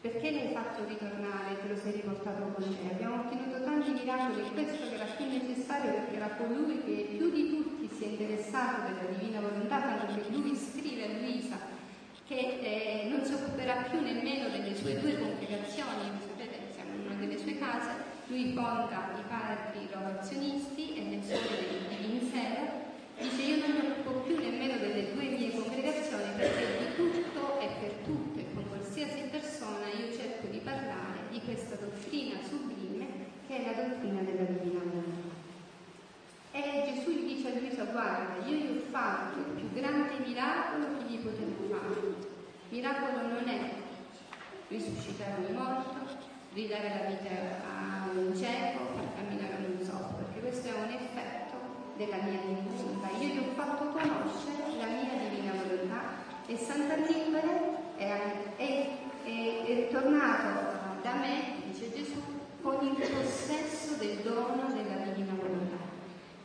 Perché 0.00 0.30
l'hai 0.30 0.52
fatto 0.52 0.84
ritornare 0.86 1.52
e 1.52 1.62
te 1.62 1.68
lo 1.72 1.76
sei 1.80 1.92
riportato 1.92 2.52
con 2.52 2.64
te? 2.64 2.92
Abbiamo 2.92 3.24
ottenuto 3.24 3.64
tanti 3.64 3.90
miracoli 3.92 4.42
questo 4.52 4.84
era 4.92 5.04
più 5.16 5.26
necessario 5.26 5.92
perché 5.92 6.16
era 6.16 6.28
colui 6.36 6.84
che 6.84 7.16
più 7.16 7.30
di 7.32 7.48
tutti 7.48 7.88
si 7.96 8.04
è 8.04 8.06
interessato 8.08 8.92
della 8.92 9.10
divina 9.16 9.40
volontà, 9.40 9.80
tanto 9.80 10.14
che 10.14 10.28
lui 10.30 10.54
scrive 10.54 11.04
a 11.04 11.18
Luisa 11.20 11.76
che 12.26 12.36
eh, 12.36 13.08
non 13.08 13.24
si 13.24 13.32
occuperà 13.32 13.88
più 13.88 14.00
nemmeno 14.00 14.50
delle 14.50 14.76
sue 14.76 15.00
due 15.00 15.18
congregazioni, 15.18 16.12
sapete, 16.20 16.68
siamo 16.74 16.92
in 16.94 17.06
una 17.06 17.14
delle 17.14 17.38
sue 17.38 17.58
case, 17.58 18.08
lui 18.26 18.52
fonda 18.52 19.16
i 19.16 19.22
padri 19.26 19.88
lavorazionisti 19.90 20.94
e 20.94 21.08
le 21.08 21.22
suore 21.24 21.97
Vinsero, 22.38 22.70
dice 23.18 23.42
io 23.42 23.66
non 23.66 23.76
mi 23.76 23.86
occupo 23.90 24.20
più 24.20 24.38
nemmeno 24.38 24.78
delle 24.78 25.12
due 25.12 25.24
mie 25.24 25.50
congregazioni 25.50 26.30
perché 26.36 26.78
di 26.78 26.94
tutto 26.94 27.58
e 27.58 27.68
per 27.80 27.90
tutte, 28.04 28.44
con 28.54 28.68
qualsiasi 28.68 29.22
persona, 29.28 29.86
io 29.88 30.16
cerco 30.16 30.46
di 30.46 30.58
parlare 30.58 31.26
di 31.30 31.40
questa 31.40 31.74
dottrina 31.74 32.38
sublime 32.48 33.06
che 33.48 33.56
è 33.56 33.64
la 33.64 33.82
dottrina 33.82 34.22
della 34.22 34.44
divina 34.44 34.78
volontà. 34.84 35.34
E 36.52 36.92
Gesù 36.94 37.10
gli 37.10 37.34
dice 37.34 37.48
a 37.48 37.58
Luisa, 37.58 37.84
guarda, 37.84 38.46
io 38.46 38.56
gli 38.56 38.76
ho 38.76 38.80
fatto 38.88 39.38
il 39.38 39.56
più 39.56 39.72
grande 39.72 40.24
miracolo 40.24 40.86
che 40.96 41.04
gli 41.10 41.18
potevo 41.18 41.74
fare. 41.74 42.36
Miracolo 42.68 43.26
non 43.26 43.48
è 43.48 43.70
risuscitare 44.68 45.44
un 45.48 45.54
morto, 45.54 46.06
ridare 46.52 46.88
la 46.88 47.10
vita 47.10 47.34
a 47.66 48.10
un 48.14 48.36
cieco, 48.36 48.94
far 48.94 49.14
camminare 49.16 49.56
un 49.66 49.84
zoppo, 49.84 50.22
perché 50.22 50.40
questo 50.40 50.68
è 50.68 50.72
un 50.72 50.90
effetto 50.90 51.37
della 51.98 52.16
mia 52.22 52.40
divina 52.40 52.70
volontà. 52.74 53.08
Io 53.18 53.28
gli 53.28 53.38
ho 53.38 53.52
fatto 53.54 53.84
conoscere 53.90 54.78
la 54.78 54.86
mia 54.86 55.28
divina 55.28 55.52
volontà 55.52 56.24
e 56.46 56.56
Sant'Annibale 56.56 57.96
è, 57.96 58.08
è, 58.56 58.88
è, 59.24 59.64
è 59.66 59.74
ritornato 59.74 60.78
da 61.02 61.14
me, 61.14 61.62
dice 61.70 61.92
Gesù, 61.92 62.22
con 62.62 62.78
il 62.86 62.94
possesso 62.94 63.94
del 63.98 64.18
dono 64.18 64.72
della 64.72 65.04
divina 65.04 65.34
volontà. 65.34 65.76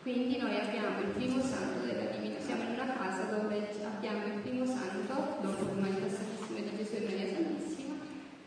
Quindi 0.01 0.38
noi 0.38 0.60
abbiamo 0.60 1.00
il 1.00 1.07
primo 1.07 1.41
santo 1.41 1.86
della 1.86 2.12
divina, 2.12 2.39
siamo 2.39 2.63
in 2.63 2.74
una 2.74 2.93
casa 2.93 3.24
dove 3.24 3.69
abbiamo 3.83 4.25
il 4.25 4.41
primo 4.41 4.65
santo, 4.65 5.38
dopo 5.41 5.63
il 5.72 5.79
manifestazione 5.79 6.62
di 6.62 6.77
Gesù 6.77 6.95
e 6.95 7.05
Maria 7.05 7.33
Santissima, 7.33 7.95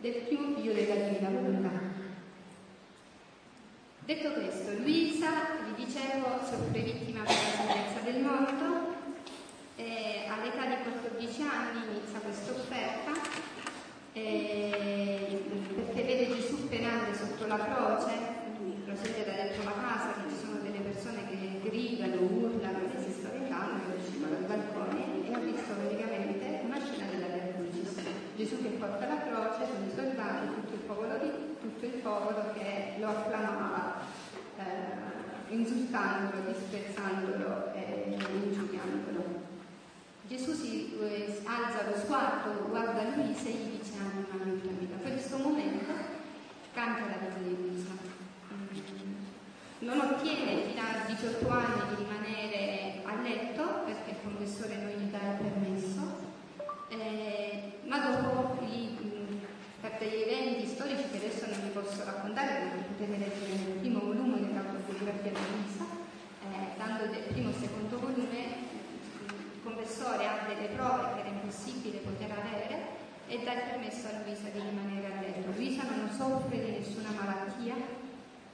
del 0.00 0.14
primo 0.26 0.54
figlio 0.54 0.72
della 0.74 1.08
divina 1.08 1.30
volontà. 1.30 2.04
Detto 4.04 4.32
questo, 4.32 4.72
Luisa, 4.78 5.28
vi 5.64 5.84
dicevo, 5.84 6.38
soffre 6.44 6.80
vittima 6.80 7.24
per 7.24 7.34
la 7.34 7.66
salvezza 7.66 8.00
del 8.04 8.22
mondo, 8.22 8.94
eh, 9.76 10.26
all'età 10.28 10.64
di 10.66 10.76
14 10.84 11.42
anni 11.42 11.80
inizia 11.90 12.20
questa 12.20 12.52
offerta 12.52 13.46
eh, 14.16 15.42
perché 15.74 16.02
vede 16.02 16.34
Gesù 16.34 16.68
penante 16.68 17.14
sotto 17.14 17.46
la 17.46 17.58
croce, 17.58 18.12
lo 18.86 18.96
sente 18.96 19.24
da 19.24 19.32
dentro 19.42 19.64
la 19.64 19.76
casa 19.76 20.12
che 20.14 20.30
ci 20.30 20.36
sono 20.40 20.60
delle 20.62 20.78
persone 20.78 21.28
che 21.28 21.68
gridano, 21.68 22.22
urlano, 22.22 22.88
che 22.90 23.02
si 23.02 23.12
spaventano, 23.12 23.80
che 23.84 24.00
uscivano 24.00 24.36
dal 24.36 24.48
balcone 24.48 25.28
e 25.28 25.34
ha 25.34 25.38
visto 25.38 25.74
praticamente 25.74 26.60
una 26.64 26.80
scena 26.80 27.10
della 27.10 27.26
Vergine. 27.26 28.14
Gesù 28.36 28.62
che 28.62 28.68
porta 28.80 29.06
la 29.06 29.20
croce 29.20 29.68
con 29.68 29.84
i 29.84 29.92
soldati, 29.94 30.46
tutto 30.54 30.72
il 30.72 30.80
popolo, 30.80 31.18
di, 31.18 31.30
tutto 31.60 31.84
il 31.84 32.00
popolo 32.00 32.52
che 32.54 32.96
lo 32.98 33.08
acclamava, 33.08 34.00
eh, 34.58 35.54
insultandolo, 35.54 36.42
disprezzandolo 36.46 37.74
e 37.74 38.16
ingiuriandolo. 38.18 39.44
Gesù 40.28 40.54
si 40.54 40.98
eh, 41.00 41.40
alza 41.44 41.88
lo 41.88 41.96
sguardo, 41.96 42.66
guarda 42.68 43.14
Luisa 43.14 43.48
e 43.48 43.52
gli 43.52 43.78
dice 43.78 43.92
anima 43.96 44.42
aiutami. 44.42 44.88
Da 44.90 45.08
questo 45.08 45.36
momento 45.38 45.92
cambia 46.74 47.06
la 47.06 47.16
vita 47.28 47.38
di 47.38 47.56
Luisa. 47.56 48.14
Non 49.78 50.00
ottiene 50.00 50.64
fino 50.64 50.80
a 50.80 51.06
18 51.06 51.48
anni 51.48 51.88
di 51.88 52.02
rimanere 52.02 53.02
a 53.04 53.20
letto 53.22 53.84
perché 53.84 54.10
il 54.10 54.16
confessore 54.24 54.76
non 54.76 54.90
gli 54.90 55.10
dà 55.10 55.18
il 55.18 55.36
permesso, 55.36 56.16
eh, 56.88 57.72
ma 57.84 57.98
dopo 58.00 58.64
gli, 58.64 58.96
per 59.80 59.96
degli 60.00 60.22
eventi 60.22 60.66
storici 60.66 61.04
che 61.08 61.18
adesso 61.18 61.46
non 61.46 61.60
vi 61.62 61.68
posso 61.68 62.02
leggere 62.96 63.18
nel 63.18 63.78
primo 63.80 64.00
volume 64.00 64.40
dell'autobiografia 64.40 65.30
di 65.30 65.44
Luisa, 65.52 65.84
eh, 66.48 66.78
dando 66.78 67.12
del 67.12 67.28
primo 67.28 67.50
e 67.50 67.52
secondo 67.52 68.00
volume 68.00 68.40
il 69.52 69.60
confessore 69.62 70.26
ha 70.26 70.46
delle 70.48 70.68
prove 70.68 71.12
che 71.12 71.20
era 71.20 71.28
impossibile 71.28 71.98
poter 71.98 72.30
avere 72.32 73.04
e 73.28 73.44
dà 73.44 73.52
il 73.52 73.68
permesso 73.68 74.06
a 74.08 74.22
Luisa 74.24 74.48
di 74.48 74.60
rimanere 74.60 75.12
a 75.12 75.20
letto. 75.20 75.52
Luisa 75.54 75.82
non 75.82 76.08
soffre 76.08 76.64
di 76.64 76.70
nessuna 76.70 77.10
malattia, 77.10 77.74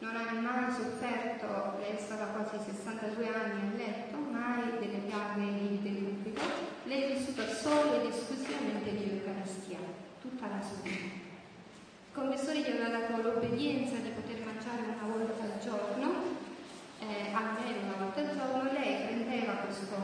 non 0.01 0.17
ha 0.17 0.33
mai 0.33 0.73
sofferto, 0.75 1.79
è 1.79 1.97
stata 1.97 2.35
quasi 2.35 2.59
62 2.65 3.29
anni 3.29 3.61
a 3.61 3.77
letto, 3.77 4.17
mai 4.19 4.79
delle 4.81 5.07
piaghe 5.07 5.53
di 5.55 5.83
dell'ubico, 5.83 6.43
lei 6.85 7.03
è 7.03 7.17
vissuta 7.17 7.47
solo 7.47 8.03
ed 8.03 8.11
esclusivamente 8.11 8.91
di 8.91 9.11
Eucaristia, 9.19 9.79
tutta 10.21 10.49
la 10.49 10.61
sua 10.61 10.83
vita. 10.83 11.22
Il 12.15 12.21
confessore 12.21 12.61
gli 12.61 12.69
aveva 12.69 12.89
dato 12.89 13.23
l'obbedienza 13.23 13.97
di 13.97 14.11
poter 14.11 14.45
mangiare 14.45 14.83
una 14.85 15.17
volta 15.17 15.45
al 15.45 15.59
giorno, 15.59 16.37
eh, 16.99 17.33
almeno 17.33 17.87
una 17.89 18.05
volta 18.05 18.21
al 18.21 18.37
giorno, 18.37 18.71
lei 18.71 19.07
prendeva 19.07 19.53
questo 19.65 19.97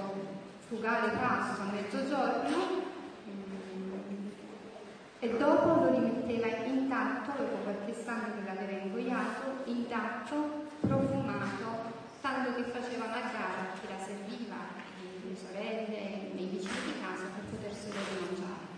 fugale 0.69 1.11
pasto 1.19 1.61
a 1.61 1.71
mezzogiorno 1.71 2.87
e 5.19 5.37
dopo 5.37 5.85
lo 5.85 5.91
rimetteva 5.91 6.47
intatto, 6.65 7.33
dopo 7.37 7.57
qualche 7.57 7.91
istante 7.91 8.43
che 8.43 8.55
l'aveva 8.55 8.85
ingoiato, 8.85 9.65
intatto, 9.65 10.65
profumato, 10.81 11.93
tanto 12.23 12.55
che 12.55 12.63
faceva 12.71 13.05
mangiare 13.05 13.69
a 13.69 13.79
chi 13.79 13.87
la 13.87 14.03
serviva, 14.03 14.57
le 15.29 15.37
sorelle, 15.37 16.33
nei 16.33 16.47
vicini 16.47 16.81
di 16.87 17.01
casa 17.03 17.25
per 17.35 17.45
poterselo 17.51 18.01
mangiare. 18.25 18.69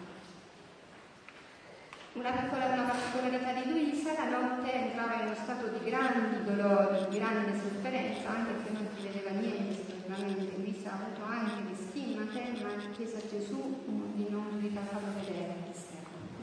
Una, 2.21 2.33
piccola, 2.33 2.67
particolarità 2.67 3.53
di 3.63 3.71
Luisa, 3.71 4.13
la 4.13 4.29
notte 4.29 4.71
entrava 4.71 5.15
in 5.15 5.27
uno 5.29 5.35
stato 5.35 5.69
di 5.69 5.83
grandi 5.89 6.45
dolori, 6.45 7.07
di 7.09 7.17
grande 7.17 7.59
sofferenza, 7.59 8.29
anche 8.29 8.53
se 8.63 8.73
non 8.73 8.87
si 8.95 9.09
vedeva 9.09 9.31
niente, 9.41 9.83
sicuramente 9.89 10.53
Luisa 10.59 10.91
ha 10.91 10.99
avuto 11.01 11.25
anche 11.25 11.65
di 11.67 11.75
stigmate, 11.75 12.63
ma 12.63 12.69
ha 12.69 12.91
chiesto 12.95 13.17
a 13.17 13.27
Gesù 13.27 14.13
di 14.13 14.27
non 14.29 14.61
farlo 14.71 15.01
vedere 15.25 15.61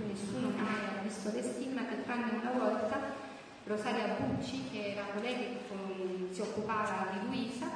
nessuno 0.08 0.50
mai 0.50 0.98
ha 0.98 1.02
visto 1.04 1.32
le 1.32 1.44
stigmate, 1.44 2.04
tranne 2.04 2.40
una 2.42 2.52
volta 2.58 3.00
Rosaria 3.66 4.16
Bucci, 4.18 4.70
che 4.72 4.94
era 4.94 5.04
colei 5.14 5.36
che 5.36 5.58
si 6.32 6.42
occupava 6.42 7.10
di 7.12 7.28
Luisa, 7.28 7.68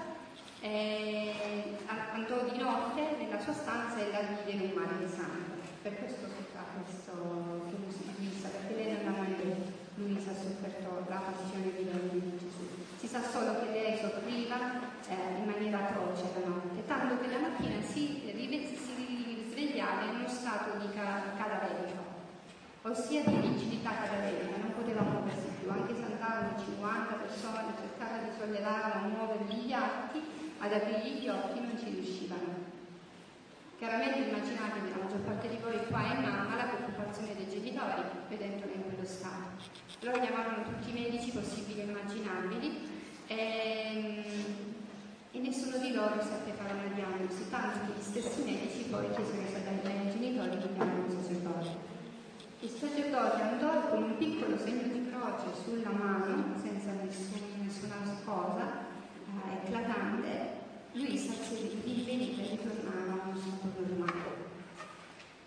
eh, 0.60 1.78
andò 2.14 2.50
di 2.50 2.58
notte 2.58 3.16
nella 3.20 3.40
sua 3.40 3.54
stanza 3.54 3.98
e 3.98 4.12
la 4.12 4.22
vide 4.22 4.64
in 4.64 4.72
un 4.72 4.82
mare 4.82 4.98
di 4.98 5.08
sangue. 5.08 5.61
Per 5.82 5.98
questo 5.98 6.26
ha 6.56 6.64
questo 6.78 7.12
Luisa, 8.18 8.50
perché 8.50 8.76
lei 8.76 9.04
non 9.04 9.14
ha 9.14 9.18
mai 9.18 9.36
Luisa 9.96 10.32
ha 10.32 10.36
sofferto 10.36 11.06
la 11.10 11.22
passione 11.26 11.74
di 11.76 12.38
Gesù. 12.38 12.70
Si 12.98 13.08
sa 13.08 13.22
solo 13.22 13.60
che 13.60 13.72
lei 13.72 13.98
soffriva 13.98 14.58
eh, 15.10 15.40
in 15.40 15.46
maniera 15.46 15.90
atroce 15.90 16.30
la 16.40 16.48
notte, 16.48 16.86
tanto 16.86 17.20
che 17.20 17.32
la 17.34 17.40
mattina 17.40 17.82
si, 17.82 18.22
si 18.22 18.94
risvegliava 18.96 20.04
in 20.04 20.20
uno 20.20 20.30
stato 20.30 20.78
di 20.78 20.94
cadaverico, 20.94 22.04
ossia 22.84 23.24
di 23.24 23.42
rigidità 23.42 23.92
cadaverica, 24.06 24.58
non 24.62 24.74
poteva 24.76 25.02
muoversi 25.02 25.50
più, 25.60 25.72
anche 25.72 25.96
se 25.96 26.04
andavano 26.04 26.62
50 26.64 27.14
persone, 27.16 27.74
cercava 27.82 28.18
di 28.22 28.30
sollevarla, 28.38 29.08
muovergli 29.08 29.66
gli 29.66 29.74
atti, 29.74 30.22
ad 30.60 30.74
aprirgli 30.74 31.22
gli 31.22 31.28
occhi, 31.28 31.60
non 31.60 31.78
ci 31.78 31.90
riuscivano. 31.90 32.61
Chiaramente 33.82 34.30
immaginatevi 34.30 34.94
la 34.94 35.02
maggior 35.02 35.22
parte 35.22 35.50
di 35.50 35.58
voi 35.58 35.74
qua 35.90 36.06
è 36.06 36.22
mamma 36.22 36.56
la 36.56 36.70
preoccupazione 36.70 37.34
dei 37.34 37.50
genitori 37.50 38.04
vedendola 38.30 38.74
in 38.74 38.84
quello 38.86 39.04
stato. 39.04 39.58
Loro 40.02 40.22
chiamavano 40.22 40.62
tutti 40.70 40.92
i 40.92 41.02
medici 41.02 41.32
possibili 41.32 41.82
e 41.82 41.84
immaginabili 41.90 42.78
e, 43.26 43.34
ehm, 43.34 44.24
e 45.32 45.40
nessuno 45.40 45.78
di 45.78 45.94
loro 45.94 46.22
seppe 46.22 46.54
fare 46.54 46.78
una 46.78 46.94
diagnosi, 46.94 47.50
tanto 47.50 47.80
che 47.90 47.98
gli 47.98 48.04
stessi 48.04 48.44
medici 48.44 48.86
poi 48.86 49.10
chiesero 49.16 49.50
ai 49.50 50.12
genitori 50.12 50.58
di 50.62 50.74
chiamare 50.78 51.02
un 51.02 51.10
sacerdote. 51.10 51.70
Il 52.60 52.70
sacerdote 52.70 53.42
andò 53.42 53.90
con 53.90 54.04
un 54.04 54.18
piccolo 54.18 54.60
segno 54.60 54.94
di 54.94 55.10
croce 55.10 55.58
sulla 55.58 55.90
mano, 55.90 56.54
senza 56.62 56.92
nessun, 57.02 57.66
nessuna 57.66 57.98
cosa 58.26 58.86
eh, 59.26 59.66
eclatante, 59.66 60.61
Si 60.94 61.80
rinvenita 61.86 62.44
e 62.44 62.50
ritornava 62.52 63.24
a 63.24 63.28
uno 63.32 63.40
stato 63.40 63.80
normale. 63.80 64.60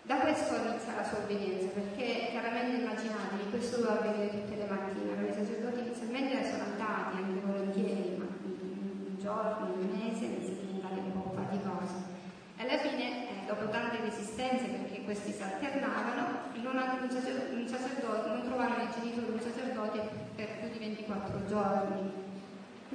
Da 0.01 0.17
questo 0.17 0.55
inizia 0.57 0.95
la 0.97 1.05
sua 1.05 1.19
obbedienza, 1.19 1.67
perché 1.69 2.29
chiaramente 2.31 2.81
immaginatevi, 2.81 3.49
questo 3.51 3.77
doveva 3.77 3.99
avvenire 4.01 4.41
tutte 4.41 4.55
le 4.57 4.65
mattine, 4.65 5.29
i 5.29 5.33
sacerdoti 5.33 5.85
inizialmente 5.85 6.49
sono 6.49 6.63
andati 6.63 7.17
anche 7.21 7.45
volentieri, 7.45 8.17
ma 8.17 8.25
un 8.25 9.17
giorno, 9.21 9.69
un 9.69 9.85
mese, 9.93 10.25
inizia 10.25 10.53
a 10.53 10.65
diventare 10.65 10.97
un 10.97 11.13
po' 11.13 11.33
faticoso. 11.37 11.97
E 12.57 12.61
alla 12.65 12.81
fine, 12.81 13.05
eh, 13.29 13.45
dopo 13.45 13.69
tante 13.69 14.01
resistenze, 14.01 14.65
perché 14.65 15.03
questi 15.03 15.31
si 15.31 15.43
alternavano, 15.43 16.57
non, 16.57 16.73
un, 16.73 17.09
sacerdote, 17.11 17.53
un 17.53 17.67
sacerdote, 17.67 18.29
non 18.29 18.41
trovavano 18.45 18.81
i 18.81 18.93
genitori 18.97 19.29
un 19.29 19.39
sacerdote 19.39 20.09
per 20.33 20.57
più 20.57 20.69
di 20.69 20.79
24 20.79 21.45
giorni 21.45 22.24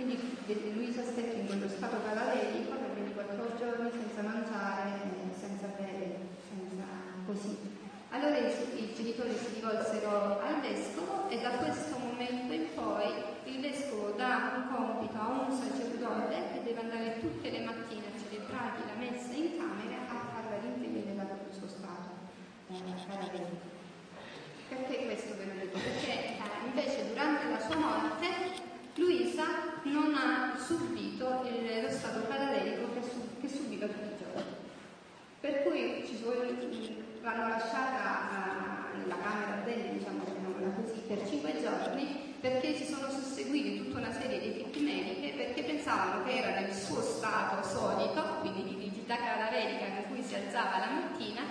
quindi 0.01 0.73
Luisa 0.73 1.03
stette 1.05 1.41
in 1.41 1.47
quello 1.47 1.69
stato 1.69 2.01
cadaverico 2.03 2.73
per 2.73 2.91
24 2.95 3.57
giorni 3.59 3.91
senza 3.93 4.23
mangiare, 4.23 4.97
senza 5.39 5.67
bere, 5.77 6.17
senza 6.49 6.85
così. 7.27 7.57
Allora 8.09 8.39
i, 8.39 8.93
genitori 8.97 9.37
si 9.37 9.61
rivolsero 9.61 10.41
al 10.41 10.61
vescovo 10.63 11.29
e 11.29 11.39
da 11.41 11.51
questo 11.51 11.99
momento 11.99 12.53
in 12.53 12.67
poi 12.75 13.13
il 13.45 13.61
vescovo 13.61 14.11
dà 14.17 14.57
un 14.57 14.75
compito 14.75 15.19
a 15.21 15.47
un 15.47 15.53
sacerdote 15.53 16.35
che 16.53 16.63
deve 16.65 16.81
andare 16.81 17.21
tutte 17.21 17.51
le 17.51 17.61
mattine 17.61 18.07
a 18.09 18.19
celebrargli 18.19 18.87
la 18.87 18.99
messa 18.99 19.33
in 19.33 19.57
camera 19.57 20.01
a 20.09 20.17
farla 20.33 20.59
rinvenire 20.61 21.15
dal 21.15 21.29
suo 21.51 21.69
stato 21.69 22.09
eh. 22.69 23.69
Perché 24.69 25.05
questo 25.05 25.35
ve 25.37 25.45
lo 25.47 25.61
dico? 25.61 25.79
Perché 25.79 26.13
eh, 26.13 26.67
invece 26.67 27.09
durante 27.09 27.49
la 27.49 27.59
sua 27.59 27.77
morte 27.77 28.20
Luisa 29.01 29.47
non 29.85 30.15
ha 30.15 30.59
subito 30.59 31.43
il, 31.49 31.83
lo 31.83 31.91
stato 31.91 32.29
cadaverico 32.29 32.93
che, 32.93 33.01
che 33.41 33.49
subiva 33.49 33.87
tutti 33.87 34.13
i 34.13 34.17
giorni. 34.19 34.53
Per 35.41 35.63
cui 35.63 36.05
ci 36.07 36.23
l'hanno 37.23 37.49
lasciata 37.49 38.91
nella 38.95 39.17
camera 39.17 39.63
bene, 39.65 39.97
diciamo, 39.97 40.23
così, 40.77 41.01
per 41.07 41.27
cinque 41.27 41.59
giorni 41.63 42.35
perché 42.41 42.75
si 42.75 42.85
sono 42.85 43.09
susseguiti 43.11 43.85
tutta 43.85 43.99
una 43.99 44.13
serie 44.13 44.39
di 44.39 44.61
equipe 44.61 44.81
mediche 44.81 45.33
perché 45.35 45.63
pensavano 45.63 46.23
che 46.25 46.39
era 46.39 46.61
nel 46.61 46.73
suo 46.73 47.01
stato 47.01 47.67
solito, 47.67 48.23
quindi 48.41 48.65
di 48.65 48.75
rigidità 48.81 49.17
cadaverica 49.17 49.87
con 49.95 50.15
cui 50.15 50.23
si 50.23 50.35
alzava 50.35 50.79
la 50.79 50.91
mattina 50.91 51.43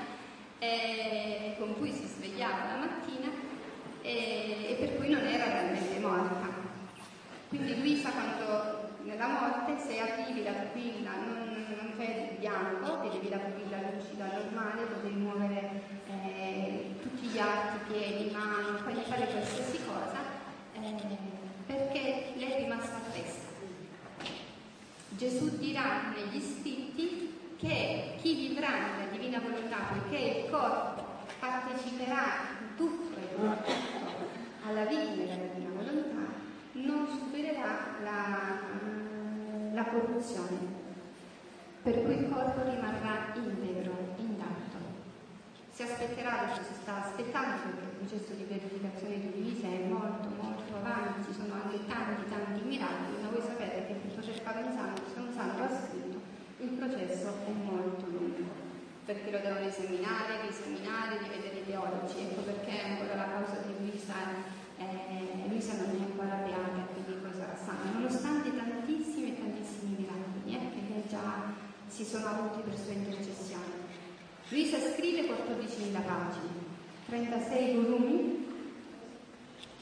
e 0.60 1.56
con 1.58 1.76
cui 1.80 1.92
si 1.92 2.06
svegliava 2.06 2.74
la 2.74 2.78
mattina 2.78 3.30
e, 4.04 4.68
e 4.70 4.76
per 4.80 4.98
cui 4.98 5.10
non 5.10 5.26
era 5.26 5.46
realmente 5.46 6.00
morta. 6.00 6.49
Quindi 7.50 7.80
Luisa 7.80 8.12
quando 8.12 8.90
nella 9.06 9.28
morte 9.28 9.80
se 9.80 10.00
arrivi 10.00 10.44
la 10.44 10.52
pupilla 10.52 11.16
non, 11.16 11.66
non 11.68 12.00
il 12.00 12.38
bianco, 12.38 13.00
vedevi 13.00 13.28
la 13.28 13.38
pupilla 13.38 13.78
lucida 13.92 14.26
normale, 14.26 14.84
potevi 14.84 15.16
muovere 15.16 15.82
eh, 16.08 16.96
tutti 17.02 17.26
gli 17.26 17.40
arti, 17.40 17.92
piedi, 17.92 18.30
mani, 18.30 18.78
puoi 18.84 19.04
fare 19.04 19.26
qualsiasi 19.26 19.80
cosa, 19.84 20.20
eh, 20.74 21.18
perché 21.66 22.34
lei 22.36 22.52
è 22.52 22.60
rimasta 22.60 22.98
a 22.98 23.12
testa. 23.12 23.48
Gesù 25.10 25.58
dirà 25.58 26.14
negli 26.14 26.40
scritti 26.40 27.56
che 27.58 28.14
chi 28.22 28.48
vivrà 28.48 28.70
nella 28.70 29.12
divina 29.12 29.40
volontà, 29.40 29.78
poiché 29.90 30.42
il 30.44 30.52
corpo 30.52 31.04
parteciperà 31.40 32.58
tutto 32.78 33.18
e 33.18 33.36
tutto 33.36 34.28
alla 34.68 34.86
vita 34.86 35.14
della 35.16 35.54
divina 35.54 35.69
non 36.86 37.08
supererà 37.08 37.98
la, 38.04 38.60
la 39.74 39.84
corruzione, 39.86 40.58
per 41.84 42.04
cui 42.04 42.18
il 42.18 42.30
corpo 42.30 42.64
rimarrà 42.64 43.34
integro, 43.36 44.14
intatto. 44.18 44.78
Si 45.72 45.84
aspetterà, 45.84 46.42
adesso 46.42 46.62
si 46.64 46.74
sta 46.82 47.06
aspettando 47.06 47.62
perché 47.64 47.84
il 47.88 48.08
processo 48.08 48.34
di 48.34 48.44
verificazione 48.44 49.20
di 49.20 49.32
divisa 49.32 49.68
è 49.68 49.88
molto 49.88 50.28
molto 50.36 50.76
avanti, 50.76 51.32
ci 51.32 51.34
sono 51.34 51.54
anche 51.54 51.86
tanti 51.88 52.28
tanti 52.30 52.62
miracoli, 52.68 53.22
ma 53.22 53.30
voi 53.30 53.42
sapete 53.42 53.88
che 53.88 53.94
per 53.94 54.12
poter 54.14 54.36
fare 54.44 54.64
se 55.14 55.20
un 55.20 55.32
santo 55.34 55.64
ha 55.64 55.70
scritto, 55.72 56.20
il 56.60 56.70
processo 56.76 57.28
è 57.48 57.52
molto 57.64 58.06
lungo, 58.08 58.44
perché 59.06 59.32
lo 59.32 59.40
devono 59.40 59.66
esaminare, 59.66 60.42
riesaminare, 60.44 61.18
rivedere 61.24 61.60
i 61.60 61.66
teologi, 61.66 62.20
ecco 62.28 62.42
perché 62.42 62.84
ancora 62.84 63.16
la 63.16 63.32
causa 63.32 63.64
di 63.66 63.74
Luisa 63.80 64.14
eh, 64.80 65.48
Luisa 65.50 65.74
non 65.74 65.92
è 65.92 66.00
ancora 66.00 66.42
beata, 66.46 66.88
quindi 66.94 67.20
poi 67.22 67.34
sarà 67.34 67.56
santa, 67.56 67.92
nonostante 67.92 68.56
tantissimi 68.56 69.36
e 69.36 69.40
tantissimi 69.40 69.96
miracoli 70.00 70.56
eh, 70.56 70.72
che 70.72 71.10
già 71.10 71.52
si 71.88 72.06
sono 72.06 72.28
avuti 72.28 72.62
per 72.62 72.80
sua 72.80 72.94
intercessione. 72.94 73.88
Luisa 74.50 74.78
scrive 74.80 75.28
14.000 75.28 75.92
pagine, 75.92 76.52
36 77.08 77.76
volumi, 77.76 78.48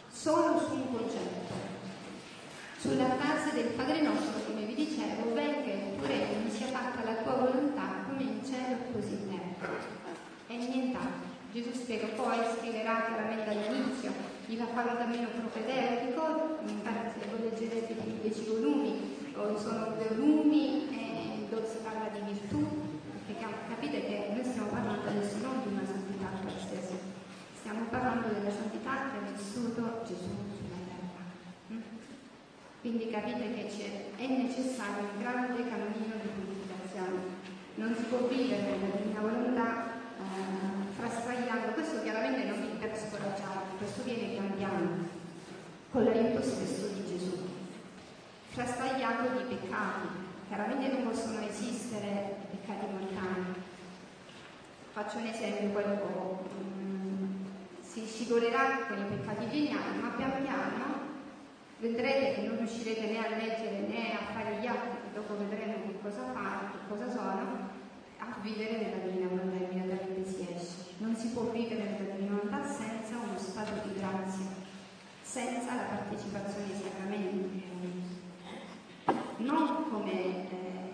solo 0.09 0.59
su 0.59 0.73
un 0.73 0.91
concetto, 0.91 1.53
sulla 2.79 3.15
frase 3.15 3.53
del 3.53 3.73
Padre 3.73 4.01
nostro, 4.01 4.41
come 4.45 4.65
vi 4.65 4.75
dicevo, 4.75 5.33
venga 5.33 5.71
il 5.71 5.95
tuo 5.97 6.07
regno, 6.07 6.49
sia 6.49 6.67
fatta 6.67 7.03
la 7.03 7.21
tua 7.21 7.33
volontà 7.33 8.03
come 8.07 8.23
in 8.23 8.43
cielo 8.43 8.77
così 8.91 9.13
in 9.13 9.29
terra. 9.29 9.73
E 10.47 10.55
nient'altro. 10.57 11.35
Gesù 11.53 11.71
spiega 11.73 12.07
poi, 12.07 12.37
scriverà 12.57 13.05
chiaramente 13.07 13.49
all'inizio, 13.49 14.11
fare 14.55 14.91
un 14.91 14.97
cammino 14.97 15.27
propedeutico, 15.27 16.59
infatti 16.67 17.19
se 17.19 17.27
voi 17.29 17.49
leggerete 17.49 17.91
i 17.91 18.19
dieci 18.21 18.45
volumi, 18.47 19.15
sono 19.57 19.95
due 19.97 20.15
volumi 20.15 20.87
eh, 20.91 21.47
dove 21.49 21.67
si 21.67 21.77
parla 21.83 22.07
di 22.13 22.21
virtù, 22.31 22.63
perché 23.25 23.45
capite 23.67 24.05
che 24.05 24.29
noi 24.33 24.43
stiamo 24.43 24.69
parlando 24.69 25.09
adesso 25.09 25.37
non 25.41 25.61
di 25.63 25.73
una 25.73 25.85
santità 25.85 26.27
qualsiasi, 26.41 26.95
stiamo 27.57 27.85
parlando 27.89 28.27
della 28.29 28.51
santità 28.51 29.11
che 29.11 29.17
ha 29.17 29.31
vissuto 29.33 30.05
Gesù 30.05 30.31
sulla 30.55 30.79
terra. 30.87 31.21
Mm? 31.73 31.81
Quindi 32.81 33.09
capite 33.09 33.51
che 33.51 34.13
è 34.15 34.27
necessario 34.27 35.09
un 35.11 35.19
grande 35.19 35.67
cammino 35.67 36.15
di 36.21 36.29
purificazione. 36.37 37.35
Non 37.75 37.93
si 37.95 38.03
può 38.03 38.27
vivere 38.27 38.77
nella 38.77 38.95
divina 38.95 39.19
volontà 39.21 39.91
eh, 40.17 40.87
frastagliando, 40.95 41.73
questo 41.73 42.01
chiaramente 42.01 42.45
non 42.45 42.61
vi 42.61 42.77
per 42.79 42.95
scoraggiarvi, 42.95 43.66
questo 43.77 44.01
viene 44.03 44.33
pian 44.33 44.55
piano, 44.57 45.07
con 45.91 46.03
l'aiuto 46.03 46.41
stesso 46.41 46.87
di 46.87 47.05
Gesù. 47.05 47.37
Frastagliando 48.49 49.37
di 49.37 49.55
peccati, 49.55 50.07
chiaramente 50.47 50.97
non 50.97 51.09
possono 51.11 51.39
esistere 51.45 52.37
peccati 52.49 52.85
mortali. 52.91 53.65
Faccio 54.91 55.17
un 55.17 55.25
esempio, 55.27 55.69
qualcuno 55.69 56.43
mm, 56.59 57.45
si 57.81 58.05
scivolerà 58.05 58.87
con 58.87 58.97
i 58.97 59.15
peccati 59.15 59.49
geniali, 59.49 59.99
ma 60.01 60.09
pian 60.09 60.41
piano 60.41 61.05
vedrete 61.79 62.33
che 62.33 62.47
non 62.47 62.57
riuscirete 62.57 63.05
né 63.05 63.17
a 63.19 63.37
leggere 63.37 63.85
né 63.87 64.13
a 64.13 64.33
fare 64.33 64.57
gli 64.59 64.65
atti, 64.65 64.97
che 65.03 65.13
dopo 65.13 65.37
vedremo 65.37 65.73
che 65.85 65.99
cosa 66.01 66.23
fare, 66.33 66.71
che 66.71 66.77
cosa 66.89 67.11
sono, 67.11 67.69
a 68.17 68.35
vivere 68.41 68.77
nella 68.77 69.05
divina 69.05 69.27
volontà 69.27 69.63
immediatamente 69.63 70.27
si 70.27 70.47
esce. 70.51 70.95
Non 70.97 71.15
si 71.15 71.27
può 71.29 71.43
vivere 71.51 71.83
nella 71.83 72.15
divina 72.15 72.39
volontà 72.41 72.67
senza 72.67 72.96
uno 73.29 73.37
stato 73.37 73.87
di 73.87 73.99
grazia, 73.99 74.45
senza 75.21 75.75
la 75.75 75.83
partecipazione 75.83 76.71
ai 76.71 76.81
sacramenti. 76.81 77.65
Non 79.37 79.89
come, 79.91 80.49
eh, 80.49 80.91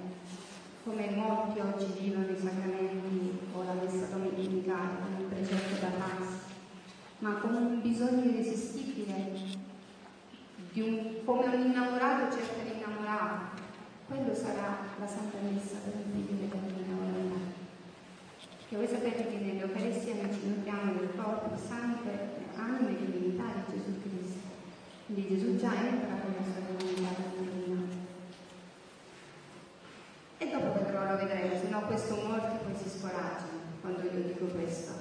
come 0.84 1.10
molti 1.12 1.60
oggi 1.60 1.86
vivono 2.00 2.30
i 2.30 2.38
sacramenti 2.38 3.40
o 3.54 3.64
la 3.64 3.74
messa 3.74 4.06
domenicale, 4.08 5.14
detto 5.30 5.80
da 5.80 5.90
Max, 5.98 6.28
ma 7.20 7.34
come 7.36 7.58
un 7.58 7.82
bisogno 7.82 8.24
irresistibile, 8.24 9.62
un, 10.76 11.24
come 11.24 11.46
un 11.46 11.62
innamorato 11.62 12.36
cerca 12.36 12.64
l'innamorato. 12.64 13.62
Quello 14.08 14.36
sarà 14.36 14.80
la 15.00 15.08
Santa 15.08 15.38
Messa 15.42 15.78
per 15.84 15.94
il 15.96 16.12
figlio 16.12 16.34
Divina 16.34 16.56
Volontà. 16.56 16.83
Che 18.74 18.80
voi 18.80 18.90
sapete 18.90 19.30
che 19.30 19.38
nell'Eucaristia 19.38 20.18
noi 20.18 20.34
ci 20.34 20.50
nutriamo 20.50 20.98
del 20.98 21.14
corpo, 21.14 21.54
sangue, 21.62 22.42
anima 22.58 22.90
e 22.90 23.06
divinità 23.06 23.54
di 23.54 23.70
Gesù 23.70 24.02
Cristo. 24.02 24.50
Quindi 25.06 25.30
Gesù 25.30 25.58
già 25.62 25.78
entra 25.78 26.18
con 26.18 26.34
la 26.34 26.42
sua 26.42 26.74
divinità 26.74 27.22
divina. 27.38 27.86
E 30.40 30.50
dopo 30.50 30.74
vedrò, 30.74 31.06
lo 31.06 31.18
vedremo, 31.22 31.54
se 31.54 31.70
no 31.70 31.86
questo 31.86 32.16
molti 32.16 32.66
poi 32.66 32.74
si 32.74 32.90
scoraggiano 32.98 33.78
quando 33.82 34.10
io 34.10 34.26
dico 34.26 34.46
questo. 34.50 34.92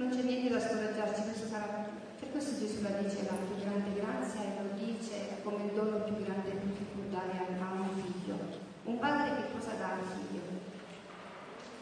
Non 0.00 0.08
c'è 0.08 0.22
niente 0.22 0.48
da 0.48 0.60
scoraggiarci, 0.64 1.20
questo 1.20 1.46
sarà... 1.46 1.92
Per 2.16 2.30
questo 2.32 2.56
Gesù 2.56 2.80
la 2.80 3.04
dice 3.04 3.28
la 3.28 3.36
più 3.36 3.60
grande 3.60 4.00
grazia 4.00 4.48
e 4.48 4.64
lo 4.64 4.72
dice 4.80 5.44
come 5.44 5.68
il 5.68 5.72
dono 5.76 6.08
più 6.08 6.24
grande 6.24 6.56
che 6.56 6.88
può 6.96 7.04
dare 7.12 7.36
a 7.36 7.68
un 7.68 8.00
figlio. 8.00 8.38
Un 8.84 8.98
padre 8.98 9.36
che 9.36 9.52
cosa 9.52 9.76
dà 9.76 10.00
al 10.00 10.08
figlio? 10.08 10.59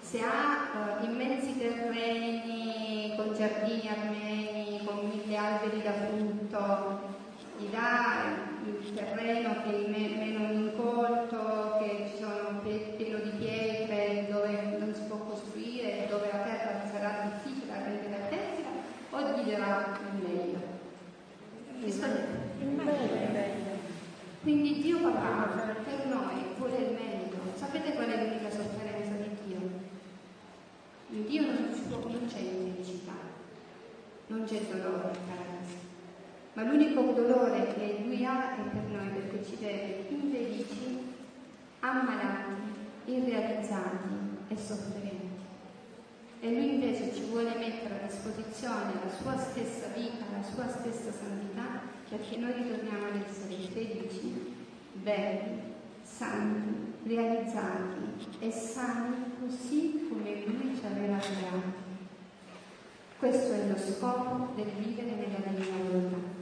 Se 0.09 0.23
ha 0.23 0.71
uh, 0.73 1.05
immensi 1.05 1.59
terreni 1.59 3.12
con 3.14 3.35
giardini 3.35 3.87
armeni, 3.87 4.81
con 4.83 5.07
mille 5.07 5.37
alberi 5.37 5.83
da 5.83 5.92
frutto, 5.92 7.01
gli 7.59 7.66
dà 7.66 8.25
il 8.64 8.94
terreno 8.94 9.62
che 9.62 9.85
è 9.85 9.88
meno 9.90 10.51
incolto, 10.51 11.77
che 11.81 12.11
ci 12.11 12.23
sono 12.23 12.59
pieno 12.62 13.18
di 13.18 13.31
pietre, 13.37 14.29
dove 14.31 14.79
non 14.79 14.94
si 14.94 15.03
può 15.03 15.18
costruire, 15.18 16.07
dove 16.09 16.31
la 16.33 16.38
terra 16.38 16.88
sarà 16.90 17.29
difficile 17.31 17.66
da 17.71 17.85
rendere 17.85 18.29
fertile, 18.31 18.68
o 19.11 19.21
gli 19.21 19.51
darà 19.51 19.99
il 20.11 20.27
meglio. 20.27 20.61
Il 22.61 22.68
meglio. 22.68 23.77
Quindi 24.40 24.81
Dio 24.81 25.01
papà 25.01 25.75
per 25.85 26.07
noi 26.07 26.55
vuole 26.57 26.77
il 26.79 26.92
meglio. 26.94 27.37
Sapete 27.55 27.92
qual 27.92 28.09
è 28.09 28.25
l'unica 28.25 28.49
sofferenza 28.49 29.12
di 29.12 29.37
Dio? 29.44 29.87
In 31.11 31.18
Dio 31.29 31.43
non, 31.43 31.69
non 31.88 32.27
c'è 32.27 32.38
infelicità, 32.38 33.12
non 34.27 34.45
c'è 34.45 34.61
dolore, 34.62 35.12
ragazzi 35.29 35.87
ma 36.59 36.64
l'unico 36.64 37.12
dolore 37.12 37.73
che 37.73 38.01
lui 38.03 38.25
ha 38.25 38.57
è 38.57 38.62
per 38.69 38.83
noi 38.91 39.09
perché 39.11 39.45
ci 39.45 39.55
vede 39.61 40.07
infelici, 40.09 41.14
ammalati, 41.79 42.53
irrealizzati 43.05 44.09
e 44.49 44.57
sofferenti. 44.57 45.47
E 46.41 46.53
lui 46.53 46.75
invece 46.75 47.14
ci 47.14 47.27
vuole 47.31 47.55
mettere 47.55 48.01
a 48.03 48.07
disposizione 48.09 48.95
la 49.05 49.11
sua 49.23 49.37
stessa 49.38 49.87
vita, 49.95 50.25
la 50.37 50.43
sua 50.43 50.67
stessa 50.67 51.12
santità, 51.12 51.81
perché 52.09 52.38
noi 52.38 52.55
ritorniamo 52.55 53.07
ad 53.07 53.23
essere 53.23 53.55
felici, 53.73 54.57
belli, 54.95 55.61
santi, 56.18 56.94
realizzati 57.04 58.26
e 58.40 58.50
sani 58.50 59.37
così 59.38 60.09
come 60.09 60.42
lui 60.46 60.76
ci 60.76 60.85
aveva 60.85 61.16
creati. 61.16 61.87
Questo 63.20 63.52
è 63.52 63.68
lo 63.68 63.76
scopo 63.76 64.52
del 64.57 64.66
vivere 64.78 65.12
nella 65.14 65.38
divina 65.48 65.76
volontà. 65.87 66.37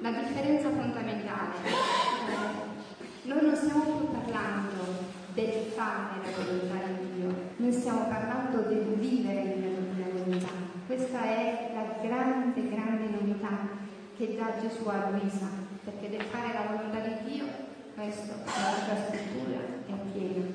La 0.00 0.10
differenza 0.10 0.70
fondamentale, 0.70 1.54
eh, 1.66 3.28
noi 3.28 3.42
non 3.42 3.54
stiamo 3.54 3.84
più 3.84 4.10
parlando 4.10 5.12
del 5.34 5.70
fare 5.76 6.20
la 6.24 6.44
volontà 6.44 6.86
di 6.86 7.14
Dio, 7.14 7.34
noi 7.56 7.72
stiamo 7.72 8.06
parlando 8.08 8.58
del 8.62 8.82
vivere 8.98 9.44
nella 9.54 9.78
divina 9.78 10.08
volontà. 10.12 10.52
Questa 10.86 11.22
è 11.22 11.70
la 11.72 12.02
grande, 12.02 12.68
grande 12.68 13.06
novità 13.08 13.68
che 14.16 14.36
dà 14.36 14.54
Gesù 14.60 14.86
a 14.88 15.10
Luisa, 15.10 15.46
perché 15.84 16.10
del 16.10 16.22
fare 16.22 16.52
la 16.52 16.76
volontà 16.76 16.98
di 16.98 17.32
Dio, 17.32 17.63
questo 17.94 18.34
la 18.44 18.70
nostra 18.70 18.96
scrittura 19.08 19.58
è 19.86 19.92
piena. 20.12 20.46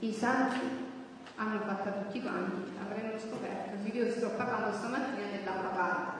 I 0.00 0.12
santi 0.12 0.58
hanno 1.36 1.60
fatto 1.60 2.04
tutti 2.04 2.20
quanti, 2.20 2.72
avremmo 2.80 3.18
scoperto, 3.18 3.96
io 3.96 4.10
sto 4.10 4.30
parlando 4.30 4.76
stamattina 4.76 5.26
della 5.30 5.52
parte 5.52 6.18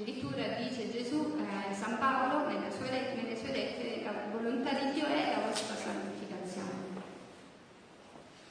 Addirittura 0.00 0.46
dice 0.58 0.92
Gesù, 0.92 1.34
eh, 1.38 1.74
San 1.74 1.98
Paolo, 1.98 2.46
nelle 2.46 2.70
sue, 2.70 2.88
nelle 3.16 3.36
sue 3.36 3.50
lettere, 3.50 4.04
la 4.04 4.12
volontà 4.30 4.70
di 4.74 4.92
Dio 4.92 5.06
è 5.06 5.34
la 5.34 5.46
vostra 5.48 5.74
santificazione. 5.74 6.86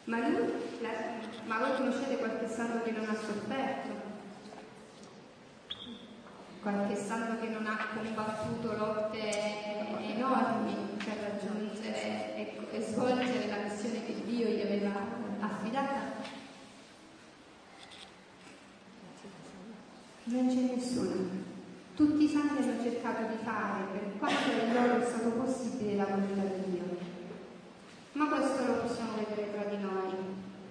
Ma 0.05 0.27
lui, 0.27 0.51
la, 0.81 0.89
ma 1.45 1.59
voi 1.59 1.75
conoscete 1.77 2.17
qualche 2.17 2.49
santo 2.49 2.83
che 2.83 2.91
non 2.91 3.07
ha 3.07 3.15
sofferto? 3.15 3.96
Qualche 6.61 6.95
santo 6.95 7.39
che 7.39 7.47
non 7.47 7.65
ha 7.65 7.77
combattuto 7.93 8.75
lotte 8.75 9.77
enormi 10.01 10.75
per 10.97 11.15
raggiungere 11.21 12.35
e, 12.71 12.81
svolgere 12.81 13.47
la 13.47 13.57
missione 13.63 14.05
che 14.05 14.23
Dio 14.25 14.47
gli 14.47 14.61
aveva 14.61 14.91
affidata? 15.39 16.15
Non 20.25 20.47
c'è 20.47 20.75
nessuno. 20.75 21.45
Tutti 21.95 22.23
i 22.25 22.27
santi 22.27 22.61
hanno 22.61 22.83
cercato 22.83 23.21
di 23.31 23.37
fare 23.43 23.85
per 23.91 24.17
quanto 24.19 24.51
è 24.51 24.73
loro 24.73 25.01
è 25.01 25.05
stato 25.05 25.29
possibile 25.31 25.95
la 25.95 26.05
volontà 26.05 26.41
di 26.41 26.71
Dio. 26.71 26.97
Ma 28.11 28.27
questo 28.27 28.65
lo 28.65 28.73
possiamo 28.81 29.13
vedere 29.15 29.53
tra 29.53 29.63
di 29.63 29.77
noi. 29.77 30.13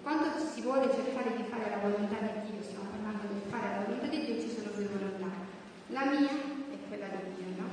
Quando 0.02 0.38
si 0.38 0.60
vuole 0.60 0.90
cercare 0.92 1.36
di 1.36 1.44
fare 1.48 1.70
la 1.70 1.78
volontà 1.78 2.16
di 2.20 2.50
Dio, 2.50 2.62
stiamo 2.62 2.90
parlando 2.90 3.32
di 3.32 3.40
fare 3.48 3.70
la 3.70 3.84
volontà 3.86 4.06
di 4.06 4.24
Dio, 4.24 4.40
ci 4.40 4.50
sono 4.54 4.70
due 4.74 4.86
volontà. 4.86 5.30
La 5.96 6.04
mia 6.04 6.28
e 6.28 6.76
quella 6.88 7.06
di 7.08 7.40
Dio, 7.40 7.56
no? 7.56 7.68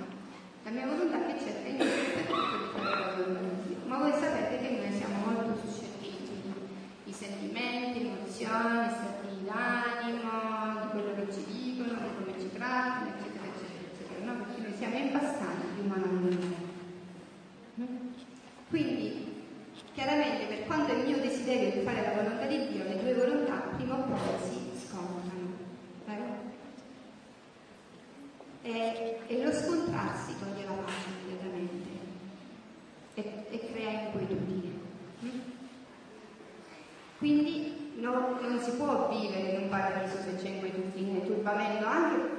La 0.63 0.71
mia 0.71 0.85
volontà 0.87 1.25
che 1.25 1.43
cerca 1.43 1.67
in 1.67 1.75
Dio 1.75 1.83
di 1.83 2.71
fare 2.71 2.95
la 2.95 3.11
volontà 3.17 3.39
di 3.41 3.67
Dio. 3.67 3.77
Ma 3.85 3.97
voi 3.97 4.13
sapete 4.13 4.59
che 4.63 4.79
noi 4.79 4.95
siamo 4.95 5.25
molto 5.25 5.59
suscettibili. 5.59 6.55
I 7.03 7.11
sentimenti, 7.11 7.99
le 7.99 8.11
emozioni, 8.15 8.87
stati 8.95 9.43
d'animo, 9.43 10.79
di 10.79 10.87
quello 10.91 11.15
che 11.19 11.33
ci 11.33 11.43
dicono, 11.51 11.99
di 11.99 12.15
come 12.15 12.39
ci 12.39 12.49
trattano, 12.55 13.11
eccetera, 13.11 13.43
eccetera, 13.43 13.91
eccetera, 13.91 14.31
no? 14.31 14.45
Perché 14.45 14.61
noi 14.61 14.77
siamo 14.77 14.95
impastati 14.95 15.65
di 15.75 15.81
umanamente. 15.83 16.55
Quindi, 18.69 19.43
chiaramente, 19.93 20.45
per 20.45 20.65
quanto 20.65 20.93
è 20.93 20.95
il 20.95 21.07
mio 21.07 21.19
desiderio 21.19 21.71
di 21.71 21.83
fare 21.83 22.01
la 22.01 22.21
volontà 22.23 22.45
di 22.45 22.67
Dio, 22.71 22.85
le 22.85 23.01
due 23.03 23.13
volontà 23.15 23.55
prima 23.75 23.95
o 23.95 24.03
poi 24.03 24.39
si 24.47 24.79
scontrano. 24.79 25.43
E, 28.65 29.19
e, 29.27 29.43
lo 29.43 29.51
scontrarsi 29.51 30.39
toglie 30.39 30.63
la 30.63 30.71
pace 30.71 31.09
immediatamente 31.19 31.89
e, 33.13 33.45
e 33.49 33.71
crea 33.73 34.03
inquietudine. 34.03 34.71
Quindi 37.17 37.95
no, 37.97 38.39
non 38.39 38.57
si 38.61 38.71
può 38.71 39.09
vivere 39.09 39.49
in 39.49 39.63
un 39.63 39.69
paradiso 39.69 40.15
se 40.21 40.37
c'è 40.37 40.47
inquietudine 40.47 41.21
e 41.21 41.25
turbamento 41.25 41.85
anche 41.85 42.29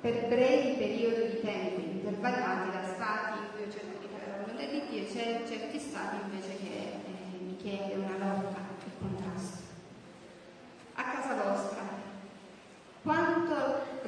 per 0.00 0.26
brevi 0.26 0.78
periodi 0.78 1.36
di 1.36 1.40
tempo 1.42 1.80
intervallati 1.80 2.70
da 2.70 2.82
stati 2.82 3.38
in 3.38 3.44
cui 3.52 3.60
io 3.62 3.70
cerco 3.70 3.98
di 4.00 4.08
fare 4.10 4.30
la 4.32 4.42
volontà 4.42 4.64
di 4.64 4.82
Dio 4.90 5.06
c'è 5.06 5.42
certi 5.46 5.78
stati 5.78 6.16
invece 6.24 6.56
che 6.56 6.74
eh, 7.06 7.38
mi 7.40 7.56
chiede 7.56 7.94
una 7.94 8.16
lotta 8.18 8.58
e 8.84 8.90
contrasto. 9.00 9.62
A 10.94 11.02
casa 11.04 11.34
vostra, 11.34 11.82
quanto 13.04 13.54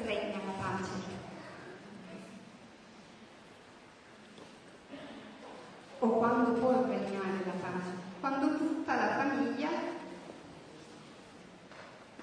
regna 0.05 0.38
la 0.45 0.53
pace? 0.61 1.19
O 6.03 6.09
quando 6.16 6.53
può 6.53 6.83
regnare 6.87 7.45
la 7.45 7.53
pace? 7.61 7.93
Quando 8.21 8.57
tutta 8.57 8.95
la 8.95 9.09
famiglia 9.19 9.69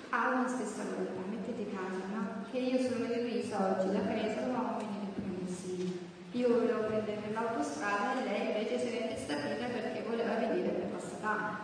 ha 0.10 0.30
una 0.30 0.48
stessa 0.48 0.82
volontà. 0.82 1.22
Mettete 1.30 1.70
caso, 1.70 2.02
no? 2.12 2.46
Che 2.50 2.58
io 2.58 2.80
sono 2.80 3.06
Maria 3.06 3.22
Luisa 3.22 3.78
oggi, 3.78 3.94
la 3.94 4.00
presa 4.00 4.42
domani 4.42 4.84
venire 4.84 5.14
qui 5.14 5.24
a 5.24 5.44
Messina. 5.44 5.92
Io 6.32 6.48
volevo 6.48 6.88
prendere 6.88 7.32
l'autostrada 7.32 8.20
e 8.20 8.24
lei 8.24 8.48
invece 8.48 8.80
si 8.80 8.98
rende 8.98 9.16
stabilita 9.16 9.68
perché 9.68 10.04
voleva 10.08 10.34
venire 10.34 10.70
per 10.70 10.92
la 10.92 11.00
statale. 11.00 11.56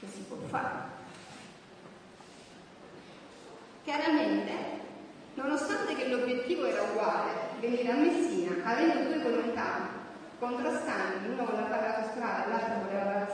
Che 0.00 0.06
si 0.06 0.22
può 0.26 0.38
fare? 0.48 0.98
Chiaramente, 3.84 4.52
nonostante 5.34 5.94
che 5.94 6.08
l'obiettivo 6.08 6.64
era 6.64 6.82
uguale, 6.82 7.32
venire 7.60 7.90
a 7.90 7.96
Messina, 7.96 8.64
avendo 8.64 9.12
due 9.12 9.22
volontà 9.22 9.88
contrastanti, 10.38 11.28
uno 11.28 11.44
voleva 11.44 11.66
fare 11.66 11.88
l'autostrada 11.88 12.46
e 12.46 12.48
l'altro 12.48 12.74
voleva 12.84 13.04
la, 13.04 13.26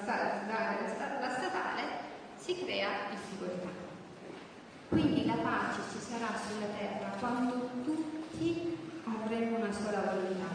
la, 0.49 1.21
la 1.21 1.31
statale, 1.31 1.83
si 2.37 2.59
crea 2.65 2.89
difficoltà. 3.11 3.69
Quindi 4.89 5.25
la 5.25 5.35
pace 5.35 5.81
ci 5.93 5.99
sarà 6.01 6.37
sulla 6.37 6.67
terra 6.77 7.15
quando 7.21 7.71
tutti 7.85 8.77
avremo 9.05 9.59
una 9.59 9.73
sola 9.73 10.01
volontà 10.01 10.51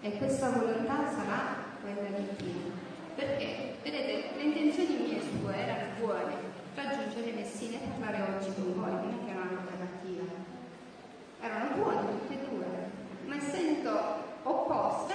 e 0.00 0.18
questa 0.18 0.50
volontà 0.50 1.08
sarà 1.08 1.56
quella 1.80 2.18
di 2.18 2.36
Dio. 2.36 2.75
Perché, 3.16 3.76
vedete, 3.82 4.36
le 4.36 4.42
intenzioni 4.42 5.08
mie 5.08 5.20
sue 5.22 5.56
erano 5.56 5.96
buone, 5.98 6.34
raggiungere 6.74 7.32
Messina 7.32 7.78
e 7.78 7.88
parlare 7.98 8.36
oggi 8.36 8.52
con 8.52 8.74
voi, 8.76 8.90
non 8.90 9.08
è 9.08 9.24
che 9.24 9.30
era 9.30 9.40
una 9.40 9.60
cosa 9.64 9.76
cattiva. 9.78 10.24
Erano 11.40 11.74
buone 11.76 12.00
tutte 12.10 12.34
e 12.34 12.46
due, 12.46 12.66
ma 13.24 13.36
essendo 13.36 13.90
opposte 14.42 15.14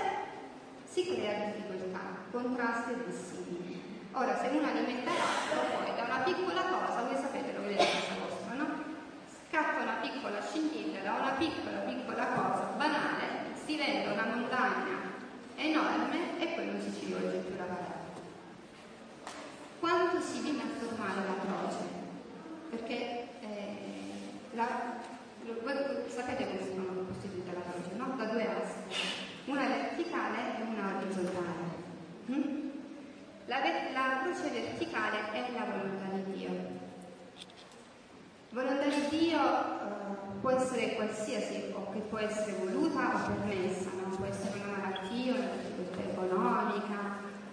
si 0.89 1.13
crea 1.13 1.53
difficoltà, 1.53 2.25
contrasti 2.31 2.91
e 2.91 3.05
dissimili. 3.05 3.81
Ora, 4.13 4.35
se 4.35 4.47
uno 4.47 4.65
alimenta 4.65 5.11
l'altro, 5.13 5.77
poi 5.77 5.95
da 5.95 6.03
una 6.03 6.23
piccola 6.25 6.61
cosa, 6.73 7.03
voi 7.03 7.21
sapete, 7.21 7.53
lo 7.53 7.61
vedete 7.61 7.83
a 7.83 7.85
casa 7.85 8.17
vostra, 8.17 8.53
no? 8.55 8.65
Scatta 9.29 9.83
una 9.83 10.01
piccola 10.01 10.41
scintilla, 10.41 11.01
da 11.01 11.21
una 11.21 11.33
piccola, 11.37 11.77
piccola 11.85 12.25
cosa 12.33 12.63
banale, 12.77 13.53
si 13.63 13.77
vede 13.77 14.09
una 14.09 14.25
montagna 14.25 15.10
enorme 15.61 16.39
e 16.39 16.65
non 16.65 16.81
si 16.81 16.99
ci 16.99 17.05
rivolge 17.05 17.37
più 17.37 17.57
la 17.57 17.63
parola 17.63 18.01
quanto 19.81 20.21
si 20.21 20.41
viene 20.41 20.61
a 20.61 20.79
formare 20.79 21.25
la 21.25 21.35
croce, 21.41 21.83
perché 22.69 23.27
eh, 23.41 23.77
la, 24.53 24.67
voi 25.63 25.73
sapete 26.07 26.45
come 26.45 26.61
si 26.61 26.69
sono 26.75 27.05
costituita 27.07 27.51
la 27.53 27.61
croce, 27.61 27.95
no? 27.97 28.15
Da 28.15 28.25
due 28.25 28.47
assi, 28.47 29.19
una 29.45 29.67
verticale 29.67 30.59
e 30.59 30.61
una 30.61 30.97
orizzontale. 30.97 31.79
Mm? 32.31 32.69
La, 33.47 33.57
la, 33.91 34.21
croce 34.21 34.49
verticale 34.51 35.31
è 35.31 35.51
la 35.51 35.65
volontà 35.65 36.05
di 36.13 36.31
Dio. 36.31 36.79
Volontà 38.51 38.85
di 38.85 39.17
Dio 39.17 39.39
può 40.41 40.49
essere 40.49 40.95
qualsiasi, 40.95 41.71
o 41.73 41.91
che 41.91 41.99
può 41.99 42.17
essere 42.17 42.57
voluta 42.57 43.13
o 43.13 43.31
permessa, 43.31 43.89
no? 44.01 44.15
può 44.15 44.25
essere 44.25 44.59
una 44.59 44.77
malattia, 44.77 45.35
una 45.35 45.49
difficoltà 45.55 46.01
economica, 46.11 46.97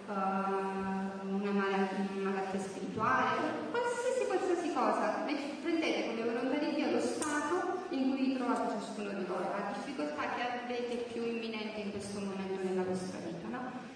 uh, 0.07 1.35
una 1.35 1.51
malattia 1.51 2.59
spirituale, 2.59 3.37
qualsiasi, 3.69 4.25
qualsiasi 4.25 4.73
cosa. 4.73 5.23
Prendete 5.61 6.07
come 6.07 6.23
volontà 6.23 6.57
di 6.57 6.73
Dio 6.73 6.91
lo 6.91 6.99
stato 6.99 7.85
in 7.89 8.09
cui 8.09 8.25
vi 8.25 8.37
trovate 8.37 8.73
ciascuno 8.73 9.09
di 9.09 9.25
voi, 9.25 9.43
la 9.43 9.71
difficoltà 9.73 10.33
che 10.33 10.41
avete 10.41 10.95
più 11.13 11.23
imminente 11.23 11.81
in 11.81 11.91
questo 11.91 12.19
momento 12.19 12.63
nella 12.63 12.83
vostra 12.83 13.19
vita, 13.19 13.47
no? 13.49 13.87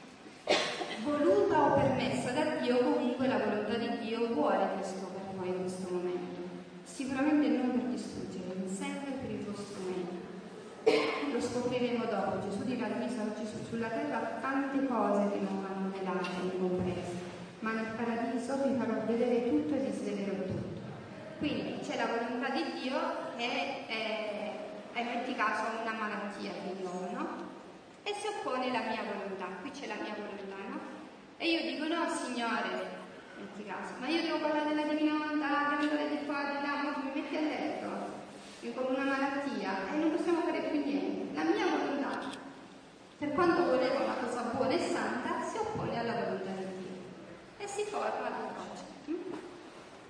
Voluta 1.04 1.66
o 1.66 1.74
permessa 1.74 2.32
da 2.32 2.62
Dio, 2.62 2.78
comunque 2.78 3.28
la 3.28 3.40
volontà 3.40 3.76
di 3.76 3.98
Dio 4.00 4.28
vuole 4.28 4.70
questo 4.76 5.08
per 5.08 5.36
voi 5.36 5.48
in 5.48 5.60
questo 5.62 5.88
momento. 5.90 6.33
Sicuramente 6.94 7.48
non 7.58 7.72
per 7.72 7.86
distruggervi, 7.90 8.70
sempre 8.70 9.12
per 9.14 9.32
il 9.32 9.46
vostro 9.46 9.82
meglio. 9.82 11.34
Lo 11.34 11.42
scopriremo 11.42 12.06
dopo. 12.06 12.48
Gesù 12.48 12.64
dirà 12.66 12.88
Luisa 12.88 13.24
oggi 13.24 13.48
sulla 13.68 13.90
terra 13.90 14.38
tante 14.40 14.86
cose 14.86 15.32
che 15.32 15.40
non 15.40 15.64
vanno 15.64 15.90
vedate 15.90 16.30
né 16.44 16.52
comprese 16.60 17.32
ma 17.64 17.72
nel 17.72 17.96
paradiso 17.96 18.58
vi 18.68 18.76
farò 18.78 19.06
vedere 19.06 19.48
tutto 19.48 19.74
e 19.74 19.80
vi 19.80 19.92
svelerò 19.92 20.44
tutto. 20.44 20.82
Quindi 21.40 21.80
c'è 21.82 21.96
la 21.96 22.08
volontà 22.08 22.50
di 22.50 22.82
Dio 22.82 23.00
che 23.38 23.88
è, 23.88 24.52
è 24.92 25.04
metti 25.04 25.34
caso 25.34 25.64
una 25.82 25.94
malattia 25.94 26.52
di 26.52 26.84
no? 26.84 27.52
E 28.04 28.14
si 28.20 28.28
oppone 28.28 28.70
la 28.70 28.82
mia 28.82 29.02
volontà, 29.02 29.48
qui 29.62 29.72
c'è 29.72 29.88
la 29.88 29.96
mia 29.96 30.14
volontà, 30.14 30.60
no? 30.68 30.80
E 31.38 31.52
io 31.52 31.72
dico 31.72 31.88
no, 31.88 32.06
Signore, 32.10 32.93
metti 33.44 33.68
caso, 33.68 33.94
ma 34.00 34.08
io 34.08 34.22
devo 34.22 34.40
parlare 34.40 34.70
della 34.72 34.88
divina 34.88 35.20
volontà, 35.20 35.76
devo 35.76 35.92
andare 35.92 36.10
di 36.10 36.26
qua, 36.26 36.40
di 36.48 36.60
là, 36.64 36.74
ma 36.80 36.90
mi 37.04 37.12
metti 37.14 37.36
a 37.36 37.42
letto, 37.42 37.92
con 38.74 38.96
una 38.96 39.04
malattia 39.04 39.92
e 39.92 39.98
non 40.00 40.16
possiamo 40.16 40.42
fare 40.42 40.72
più 40.72 40.80
niente. 40.80 41.36
La 41.36 41.44
mia 41.44 41.68
volontà, 41.68 42.32
per 43.20 43.32
quanto 43.34 43.66
volevo 43.66 44.04
una 44.04 44.16
cosa 44.24 44.42
buona 44.56 44.74
e 44.74 44.80
santa, 44.80 45.44
si 45.44 45.58
oppone 45.58 46.00
alla 46.00 46.14
volontà 46.14 46.52
di 46.52 46.66
Dio 46.80 46.94
e 47.64 47.68
si 47.68 47.84
forma 47.84 48.28
la 48.28 48.52
croce. 48.56 48.84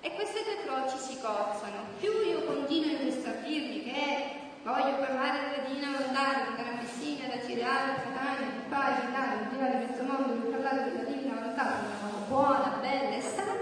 E 0.00 0.14
queste 0.14 0.42
due 0.44 0.64
croci 0.66 0.98
si 0.98 1.14
cozzano. 1.20 1.96
Più 1.98 2.10
io 2.10 2.44
continuo 2.44 2.98
a 2.98 3.32
dirvi 3.46 3.84
che 3.84 4.42
voglio 4.62 4.98
parlare 4.98 5.38
della 5.48 5.68
Divina 5.68 5.96
Volontà, 5.96 6.50
della 6.56 6.82
Messina, 6.82 7.28
da 7.28 7.40
Cirale, 7.40 7.94
da 7.94 8.02
Catania, 8.02 8.50
di 8.52 8.68
qua, 8.68 8.84
di 9.00 9.12
là, 9.12 9.24
di 9.38 9.54
girare 9.54 9.86
mezzo 9.86 10.02
mondo, 10.02 10.32
di 10.34 10.50
parlare 10.52 10.84
della 10.84 11.04
Divina 11.04 11.34
Volontà, 11.34 11.62
una 11.62 11.96
cosa 12.02 12.26
buona, 12.28 12.78
bella 12.80 13.16
e 13.16 13.20
sana, 13.22 13.54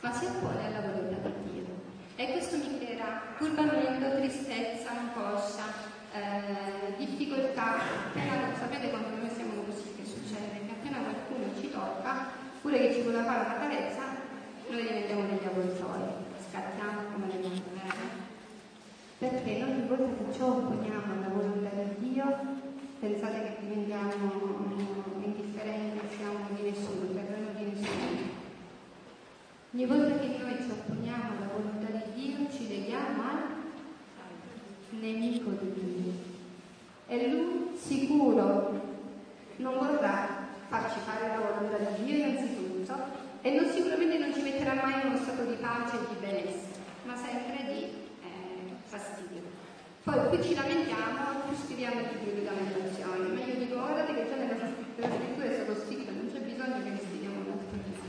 ma 0.00 0.12
si 0.12 0.24
oppone 0.24 0.66
alla 0.66 0.80
volontà 0.80 1.28
di 1.28 1.50
Dio. 1.52 1.66
E 2.16 2.32
questo 2.32 2.56
mi 2.56 2.78
creerà 2.78 3.22
turbamento, 3.38 4.16
tristezza, 4.16 4.90
angoscia, 4.90 5.66
eh, 6.12 6.96
difficoltà. 6.96 7.78
Appena, 8.10 8.56
sapete 8.58 8.90
quando 8.90 9.16
noi 9.16 9.30
siamo 9.30 9.62
così 9.62 9.94
che 9.94 10.04
succede? 10.04 10.66
Che 10.66 10.72
appena 10.72 10.98
qualcuno 10.98 11.52
ci 11.60 11.70
tocca, 11.70 12.38
Pure 12.60 12.78
che 12.78 12.92
ci 12.92 13.00
vuole 13.00 13.22
fare 13.22 13.46
una 13.46 13.58
carezza, 13.58 14.02
noi 14.68 14.82
diventiamo 14.82 15.22
degli 15.22 15.46
avvoltoi, 15.46 16.02
scattiamo 16.50 17.00
come 17.10 17.26
le 17.28 17.48
montagne. 17.48 18.28
Che 20.00 20.32
ci 20.32 20.40
opponiamo 20.40 21.12
alla 21.12 21.28
volontà 21.28 21.68
di 21.76 22.08
Dio, 22.08 22.24
pensate 23.00 23.42
che 23.42 23.56
diventiamo 23.60 24.32
indifferenti, 25.22 26.00
siamo 26.16 26.38
di 26.54 26.70
nessuno, 26.70 27.12
terreno 27.12 27.48
di 27.54 27.64
nessuno. 27.64 28.18
Ogni 29.74 29.84
volta 29.84 30.18
che 30.18 30.38
noi 30.40 30.56
ci 30.56 30.70
opponiamo 30.70 31.24
alla 31.36 31.52
volontà 31.52 31.88
di 31.92 32.12
Dio, 32.14 32.50
ci 32.50 32.68
leghiamo 32.68 33.22
al 33.22 34.98
nemico 34.98 35.50
di 35.50 35.70
Dio. 35.74 36.12
E 37.06 37.28
lui 37.28 37.76
sicuro 37.76 38.80
non 39.56 39.74
vorrà 39.74 40.48
farci 40.68 40.98
fare 41.00 41.28
la 41.28 41.40
volontà 41.40 41.76
di 41.76 42.04
Dio 42.04 42.16
innanzitutto 42.16 42.94
e 43.42 43.50
non, 43.50 43.70
sicuramente 43.70 44.16
non 44.16 44.32
ci 44.32 44.40
metterà 44.40 44.72
mai 44.76 45.02
in 45.02 45.08
uno 45.08 45.18
stato 45.18 45.44
di 45.44 45.56
pace 45.60 45.96
e 45.96 46.08
di 46.08 46.26
benessere, 46.26 46.78
ma 47.04 47.14
sempre. 47.16 47.49
Poi 50.10 50.26
più 50.28 50.42
ci 50.42 50.54
lamentiamo, 50.56 51.46
più 51.46 51.56
scriviamo 51.56 52.00
di 52.00 52.18
più 52.18 52.34
di 52.34 52.42
lamentazioni, 52.42 53.30
ma 53.30 53.44
io 53.46 53.78
guardate 53.78 54.12
che 54.12 54.26
già 54.26 54.34
nella 54.34 54.58
scrittura 54.58 55.46
è 55.46 55.54
stato 55.54 55.86
scritto, 55.86 56.10
non 56.10 56.26
c'è 56.26 56.40
bisogno 56.40 56.82
che 56.82 56.90
ne 56.90 56.98
scriviamo 56.98 57.38
un 57.38 57.52
altro 57.54 57.78
libro. 57.78 58.02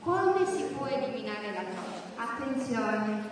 Come 0.00 0.46
si 0.46 0.62
può 0.72 0.86
eliminare 0.86 1.52
la 1.52 1.68
croce? 1.68 2.00
Attenzione, 2.16 3.28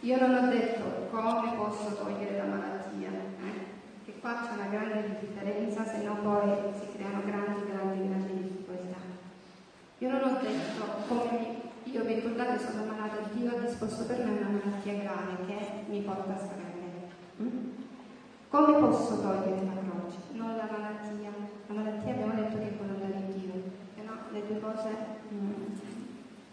io 0.00 0.20
non 0.20 0.34
ho 0.34 0.48
detto 0.50 1.08
come 1.08 1.56
posso 1.56 1.94
togliere 1.96 2.36
la 2.36 2.44
malattia, 2.44 3.16
eh? 3.16 3.64
che 4.04 4.20
qua 4.20 4.44
c'è 4.44 4.52
una 4.52 4.68
grande 4.68 5.20
differenza, 5.20 5.86
se 5.86 6.02
no 6.04 6.16
poi 6.16 6.52
si 6.78 6.92
creano 6.92 7.24
grandi, 7.24 7.64
grandi, 7.64 8.08
grandi 8.08 8.42
difficoltà. 8.42 9.00
Io 10.00 10.10
non 10.10 10.20
ho 10.22 10.38
detto 10.42 10.84
come 11.08 11.57
io 11.90 12.04
vi 12.04 12.14
ricordate 12.14 12.58
sono 12.58 12.84
malata 12.84 13.16
di 13.22 13.40
Dio 13.40 13.50
ha 13.50 13.60
disposto 13.60 14.04
per 14.04 14.18
me 14.18 14.30
una 14.30 14.60
malattia 14.62 14.92
grave 14.94 15.46
che 15.46 15.84
mi 15.88 16.00
porta 16.00 16.34
a 16.34 16.48
bene. 16.54 17.08
Mm? 17.40 17.70
Come 18.50 18.78
posso 18.78 19.20
togliere 19.20 19.64
la 19.64 19.72
croce? 19.72 20.18
Non 20.32 20.56
la 20.56 20.68
malattia. 20.70 21.30
La 21.66 21.74
malattia 21.74 22.12
abbiamo 22.12 22.34
detto 22.34 22.56
che 22.58 22.68
è 22.68 22.76
volontà 22.76 23.06
di 23.06 23.40
Dio, 23.40 23.62
se 23.94 24.02
no 24.02 24.12
le 24.32 24.46
due 24.46 24.60
cose 24.60 24.88
mm, 25.32 25.52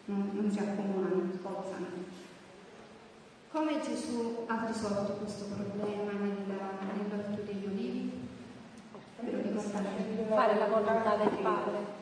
non, 0.06 0.30
non 0.34 0.52
si 0.52 0.60
accomunano, 0.60 1.32
spozzano. 1.34 1.86
Come 3.52 3.82
Gesù 3.82 4.46
ha 4.48 4.66
risolto 4.68 5.14
questo 5.14 5.46
problema 5.46 6.12
nell'orto 6.12 7.42
degli 7.44 7.66
ulivi? 7.66 8.28
Ve 9.20 9.32
lo 9.32 9.42
ricordate? 9.42 10.26
Fare 10.28 10.58
la 10.58 10.68
volontà 10.68 11.16
del 11.16 11.38
Padre. 11.42 11.94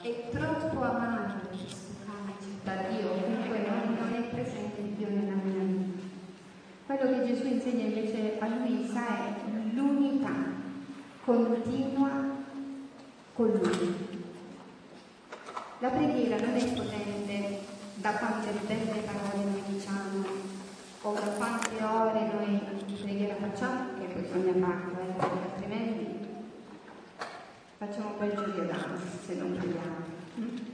È 0.00 0.28
troppo 0.30 0.80
amato 0.80 1.48
questo 1.48 1.92
camice 2.06 2.62
da 2.62 2.74
Dio, 2.88 3.08
comunque 3.08 3.58
non, 3.66 3.96
non 3.98 4.14
è 4.14 4.22
presente 4.28 4.94
Dio 4.96 5.08
nella 5.08 5.34
mia 5.42 5.62
vita. 5.64 6.02
Quello 6.98 7.18
che 7.18 7.26
Gesù 7.32 7.46
insegna 7.46 7.84
invece 7.84 8.40
a 8.40 8.48
Luisa 8.48 9.06
è 9.06 9.34
l'unità 9.72 10.34
continua 11.24 12.10
con 13.34 13.46
Lui. 13.52 14.16
La 15.78 15.90
preghiera 15.90 16.44
non 16.44 16.56
è 16.56 16.72
potente 16.72 17.60
da 17.94 18.10
quante 18.14 18.50
belle 18.66 19.00
parole 19.02 19.44
noi 19.44 19.62
diciamo 19.68 20.26
o 21.02 21.12
da 21.12 21.20
quante 21.20 21.84
ore 21.84 22.32
noi 22.32 22.60
preghiera 23.00 23.36
facciamo, 23.36 23.90
che 24.00 24.20
bisogna 24.20 24.66
farlo, 24.66 24.98
eh, 24.98 25.52
altrimenti 25.52 26.26
facciamo 27.76 28.10
quel 28.16 28.30
gioco 28.30 28.60
d'anno 28.62 28.98
se 29.24 29.34
non 29.36 29.56
preghiamo. 29.56 30.66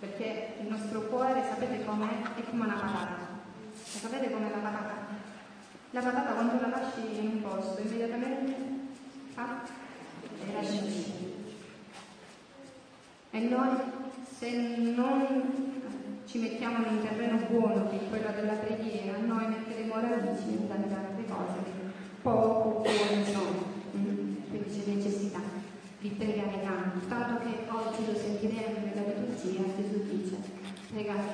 Perché 0.00 0.54
il 0.58 0.68
nostro 0.68 1.02
cuore, 1.02 1.44
sapete 1.46 1.84
com'è? 1.84 2.22
È 2.34 2.42
come 2.48 2.64
una 2.64 2.76
patata. 2.76 3.34
Sapete 3.74 4.30
com'è 4.30 4.48
la 4.48 4.56
patata? 4.56 5.05
La 5.90 6.00
patata 6.00 6.32
quando 6.32 6.60
la 6.60 6.68
lasci 6.68 7.18
in 7.18 7.28
un 7.28 7.42
posto 7.42 7.80
immediatamente 7.80 8.54
fa 9.32 9.62
e 10.44 10.52
lascia 10.52 10.84
uscire. 10.84 11.34
E 13.30 13.40
noi 13.40 13.76
se 14.38 14.76
non 14.76 15.82
ci 16.26 16.38
mettiamo 16.38 16.86
in 16.86 16.96
un 16.96 17.02
terreno 17.02 17.38
buono 17.48 17.88
che 17.88 18.00
è 18.00 18.08
quello 18.08 18.30
della 18.34 18.54
preghiera, 18.54 19.18
noi 19.18 19.46
metteremo 19.48 19.94
radici 19.94 20.50
in 20.50 20.68
tante 20.68 20.94
altre 20.94 21.24
cose 21.24 21.76
poco 22.26 22.80
buone 22.80 23.24
sono. 23.24 23.74
Quindi 23.92 24.42
c'è 24.50 24.92
necessità 24.92 25.40
di 26.00 26.08
pregare 26.08 26.60
tanto, 26.60 27.06
tanto 27.06 27.44
che 27.44 27.70
oggi 27.70 28.04
lo 28.04 28.18
sentiremo 28.18 28.78
nella 28.82 29.06
liturgia, 29.06 29.62
Gesù 29.76 30.02
dice, 30.10 30.36
pregate 30.92 31.25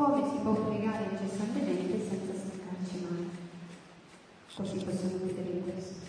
come 0.00 0.26
si 0.30 0.38
può 0.38 0.54
pregare 0.54 1.08
incessantemente 1.10 2.00
senza 2.08 2.32
stancarci 2.32 3.06
mai. 3.06 3.28
Così 4.54 4.84
possiamo 4.84 5.18
vedere 5.24 5.60
questo. 5.60 6.08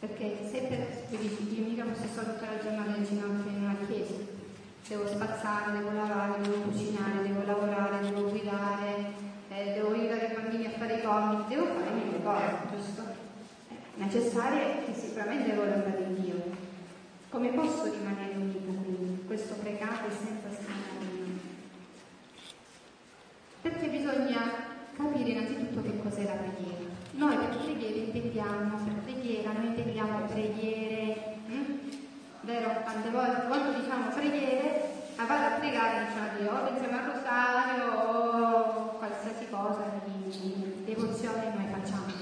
Perché 0.00 0.48
se 0.50 0.60
per, 0.62 1.20
io 1.20 1.64
mica 1.66 1.84
posso 1.84 2.08
stare 2.10 2.32
tutta 2.32 2.50
la 2.50 2.62
giornata 2.62 2.96
in 2.96 3.04
ginocchio 3.04 3.50
in 3.50 3.62
una 3.62 3.76
chiesa, 3.86 4.14
devo 4.88 5.06
spazzare, 5.06 5.76
devo 5.76 5.92
lavare, 5.92 6.40
devo 6.40 6.56
cucinare, 6.62 7.22
devo 7.22 7.44
lavorare, 7.44 8.08
devo 8.08 8.30
guidare, 8.30 9.12
eh, 9.50 9.72
devo 9.74 9.92
aiutare 9.92 10.32
i 10.32 10.34
bambini 10.34 10.66
a 10.66 10.70
fare 10.70 10.96
i 10.96 11.02
compiti, 11.02 11.54
devo 11.54 11.66
fare 11.66 11.90
mille 11.90 12.22
cose, 12.22 12.56
giusto? 12.74 13.02
È 13.68 14.02
necessario 14.02 14.86
che 14.86 14.94
sicuramente 14.94 15.52
è 15.52 15.56
volontà 15.56 15.90
di 15.90 16.22
Dio. 16.22 16.68
Come 17.28 17.48
posso 17.50 17.84
rimanere 17.84 18.34
unita 18.34 18.72
quindi? 18.82 19.24
Questo 19.26 19.54
pregare 19.60 20.08
senza 20.10 20.48
stancarmi? 20.50 21.20
Perché 23.62 23.90
bisogna 24.10 24.50
capire 24.96 25.30
innanzitutto 25.30 25.82
che 25.82 26.02
cos'è 26.02 26.24
la 26.24 26.32
preghiera. 26.32 26.88
Noi 27.12 27.36
per 27.36 27.56
preghiera 27.58 27.96
intendiamo, 27.96 28.78
per 28.84 28.94
preghiera 29.04 29.52
noi 29.52 29.66
intendiamo 29.66 30.26
preghiere, 30.26 31.36
hm? 31.46 31.78
vero? 32.40 32.82
Tante 32.84 33.10
volte 33.10 33.46
quando 33.46 33.78
diciamo 33.78 34.10
preghiere, 34.10 34.90
a 35.16 35.24
vado 35.26 35.54
a 35.54 35.58
pregare 35.58 36.06
diciamo 36.06 36.38
Dio, 36.38 36.50
o 36.50 36.64
pensiamo 36.64 36.96
al 36.96 37.12
rosario 37.12 38.00
o 38.00 38.98
qualsiasi 38.98 39.46
cosa 39.48 39.84
di 40.04 40.82
devozione 40.84 41.52
noi 41.54 41.66
facciamo. 41.70 42.12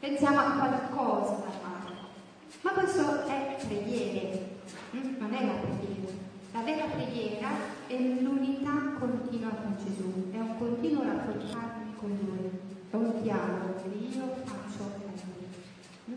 Pensiamo 0.00 0.38
a 0.38 0.50
qualcosa 0.52 1.42
da 1.44 1.50
fare. 1.50 1.94
Ma 2.62 2.70
questo 2.70 3.26
è 3.26 3.56
preghiere, 3.66 4.58
hm? 4.92 5.16
non 5.18 5.34
è 5.34 5.44
la 5.44 5.52
preghiera. 5.52 6.14
La 6.52 6.62
vera 6.62 6.84
preghiera 6.84 7.75
è 7.86 7.98
l'unità 7.98 8.94
continua 8.98 9.50
con 9.50 9.76
Gesù, 9.84 10.30
è 10.32 10.38
un 10.38 10.58
continuo 10.58 11.02
rapportarmi 11.02 11.94
con 11.96 12.08
Lui 12.10 12.46
è 12.90 12.94
un 12.94 13.22
dialogo 13.22 13.74
che 13.82 13.88
io 13.88 14.34
faccio 14.44 14.78
con 14.78 15.12
lui. 16.06 16.16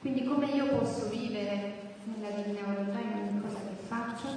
Quindi 0.00 0.24
come 0.24 0.46
io 0.46 0.66
posso 0.78 1.08
vivere 1.08 1.94
nella 2.04 2.30
divina 2.30 2.62
volontà 2.64 2.98
in 2.98 3.12
ogni 3.12 3.40
cosa 3.40 3.58
che 3.58 3.76
faccio, 3.86 4.28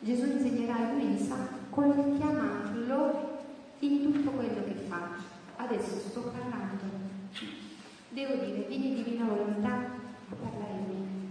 Gesù 0.00 0.24
insegnerà 0.24 0.76
a 0.76 0.92
Luisa 0.92 1.36
come 1.70 2.16
chiamarlo 2.16 3.42
in 3.80 4.02
tutto 4.02 4.30
quello 4.30 4.64
che 4.64 4.74
faccio. 4.88 5.22
Adesso 5.56 5.98
sto 6.08 6.20
parlando. 6.20 6.82
Devo 8.08 8.34
dire, 8.44 8.64
vieni 8.68 8.94
divina 8.94 9.24
volontà 9.24 9.74
a 9.74 10.34
parlare 10.34 10.72
in 10.72 10.86
me. 10.88 11.22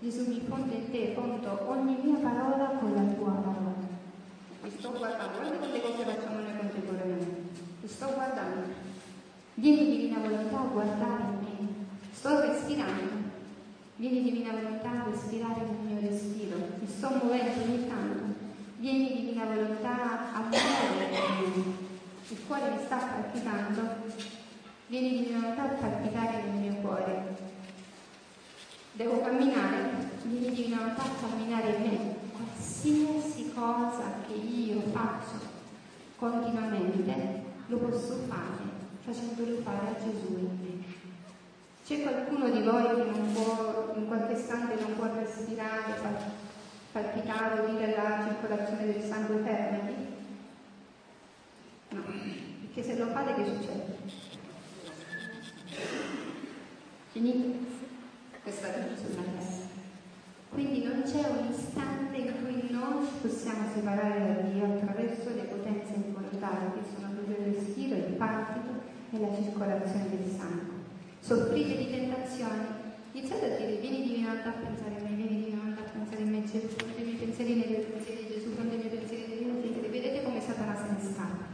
Gesù 0.00 0.28
mi 0.28 0.40
fonde 0.46 0.74
in 0.74 0.90
te, 0.90 1.12
fonto 1.14 1.70
ogni 1.70 1.96
mia 2.02 2.16
parola 2.16 2.78
con 2.78 2.94
la 2.94 3.14
tua 3.14 3.30
parola. 3.30 3.71
Mi 4.62 4.70
sto 4.78 4.92
guardando, 4.92 5.38
guarda 5.38 5.56
quante 5.56 5.80
cose 5.80 6.04
facciamo 6.04 6.38
noi 6.38 6.56
contemporaneamente. 6.56 7.50
Mi 7.80 7.88
sto 7.88 8.06
guardando. 8.14 8.62
Vieni 9.54 9.86
divina 9.86 10.18
volontà 10.18 10.56
a 10.56 10.70
guardare 10.70 11.22
in 11.24 11.38
me. 11.42 11.68
Sto 12.12 12.40
respirando. 12.40 13.30
Vieni 13.96 14.22
divina 14.22 14.52
volontà 14.52 14.90
a 14.90 15.10
respirare 15.10 15.62
nel 15.62 15.98
mio 15.98 16.08
respiro. 16.08 16.56
Mi 16.78 16.86
sto 16.86 17.08
muovendo 17.08 17.60
ogni 17.60 17.88
tanto. 17.88 18.22
Vieni 18.76 19.12
divina 19.12 19.46
volontà 19.46 20.32
a 20.32 20.40
muovere 20.42 21.10
Il 22.28 22.46
cuore 22.46 22.70
mi 22.70 22.84
sta 22.84 22.96
palpitando. 22.98 23.80
Vieni 24.86 25.10
divina 25.10 25.40
volontà 25.40 25.62
a 25.62 25.74
palpitare 25.74 26.42
nel 26.44 26.60
mio 26.60 26.74
cuore. 26.80 27.36
Devo 28.92 29.20
camminare. 29.22 29.90
Vieni 30.22 30.54
divina 30.54 30.76
volontà 30.76 31.02
a 31.02 31.28
camminare 31.28 31.68
in 31.74 31.82
me. 31.82 32.14
Qualsiasi 32.30 33.41
cosa 33.54 34.14
che 34.26 34.34
io 34.34 34.80
faccio 34.92 35.50
continuamente 36.16 37.42
lo 37.66 37.78
posso 37.78 38.16
fare 38.28 38.72
facendolo 39.04 39.62
fare 39.62 39.88
a 39.88 39.94
Gesù 39.98 40.38
in 40.38 40.58
me. 40.60 40.84
C'è 41.84 42.02
qualcuno 42.02 42.48
di 42.50 42.62
voi 42.62 42.84
che 42.84 43.10
non 43.10 43.32
può, 43.32 43.92
in 43.96 44.06
qualche 44.06 44.34
istante 44.34 44.80
non 44.80 44.94
può 44.96 45.12
respirare, 45.12 46.00
palpitare, 46.92 47.60
udire 47.62 47.96
la 47.96 48.24
circolazione 48.28 48.86
del 48.86 49.02
sangue 49.02 49.42
fermati? 49.42 49.94
No, 51.88 52.02
perché 52.60 52.82
se 52.82 52.96
lo 52.96 53.06
fate 53.08 53.34
che 53.34 53.44
succede? 53.44 53.96
Finito? 57.10 57.70
Questa 58.42 58.68
vita 58.68 58.96
sulla 58.96 59.22
terra. 59.22 59.61
Quindi 60.52 60.84
non 60.84 61.02
c'è 61.02 61.24
un 61.28 61.48
istante 61.50 62.16
in 62.16 62.32
cui 62.44 62.70
noi 62.70 63.06
possiamo 63.22 63.68
separare 63.72 64.18
da 64.20 64.40
Dio 64.48 64.64
attraverso 64.64 65.30
le 65.30 65.48
potenze 65.48 65.94
involontarie 65.94 66.72
che 66.76 66.84
sono 66.92 67.12
proprio 67.12 67.36
il 67.46 67.54
respiro, 67.54 67.96
il 67.96 68.12
partito 68.20 68.70
e 69.12 69.18
la 69.18 69.34
circolazione 69.34 70.10
del 70.10 70.28
sangue. 70.28 70.80
Soffrite 71.20 71.76
di 71.76 71.90
tentazioni, 71.90 72.66
iniziate 73.12 73.54
a 73.54 73.56
dire 73.56 73.80
vieni 73.80 74.02
divinato 74.02 74.48
a 74.48 74.52
pensare 74.52 74.96
a 74.98 75.02
me, 75.08 75.16
vieni 75.16 75.44
divinato 75.44 75.80
a 75.80 75.90
pensare 75.90 76.22
a 76.22 76.26
me, 76.26 76.44
Gesù, 76.44 76.66
fronte 76.68 77.00
i 77.00 77.04
miei 77.04 77.16
pensieri 77.16 77.54
nei 77.54 77.84
pensieri 77.88 78.26
di 78.26 78.34
Gesù, 78.34 78.52
fronte 78.52 78.74
i 78.74 78.78
miei 78.78 78.90
pensieri 78.90 79.24
di 79.24 79.38
Dio, 79.38 79.90
vedete 79.90 80.22
come 80.22 80.40
Satana 80.40 80.74
se 80.76 80.82
ne 80.92 81.12
scappa 81.12 81.44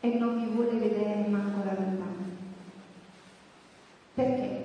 e 0.00 0.18
non 0.18 0.36
mi 0.36 0.46
vuole 0.54 0.78
vedere 0.78 1.26
manco 1.28 1.64
la 1.64 1.74
lontana. 1.74 2.24
Perché? 4.14 4.62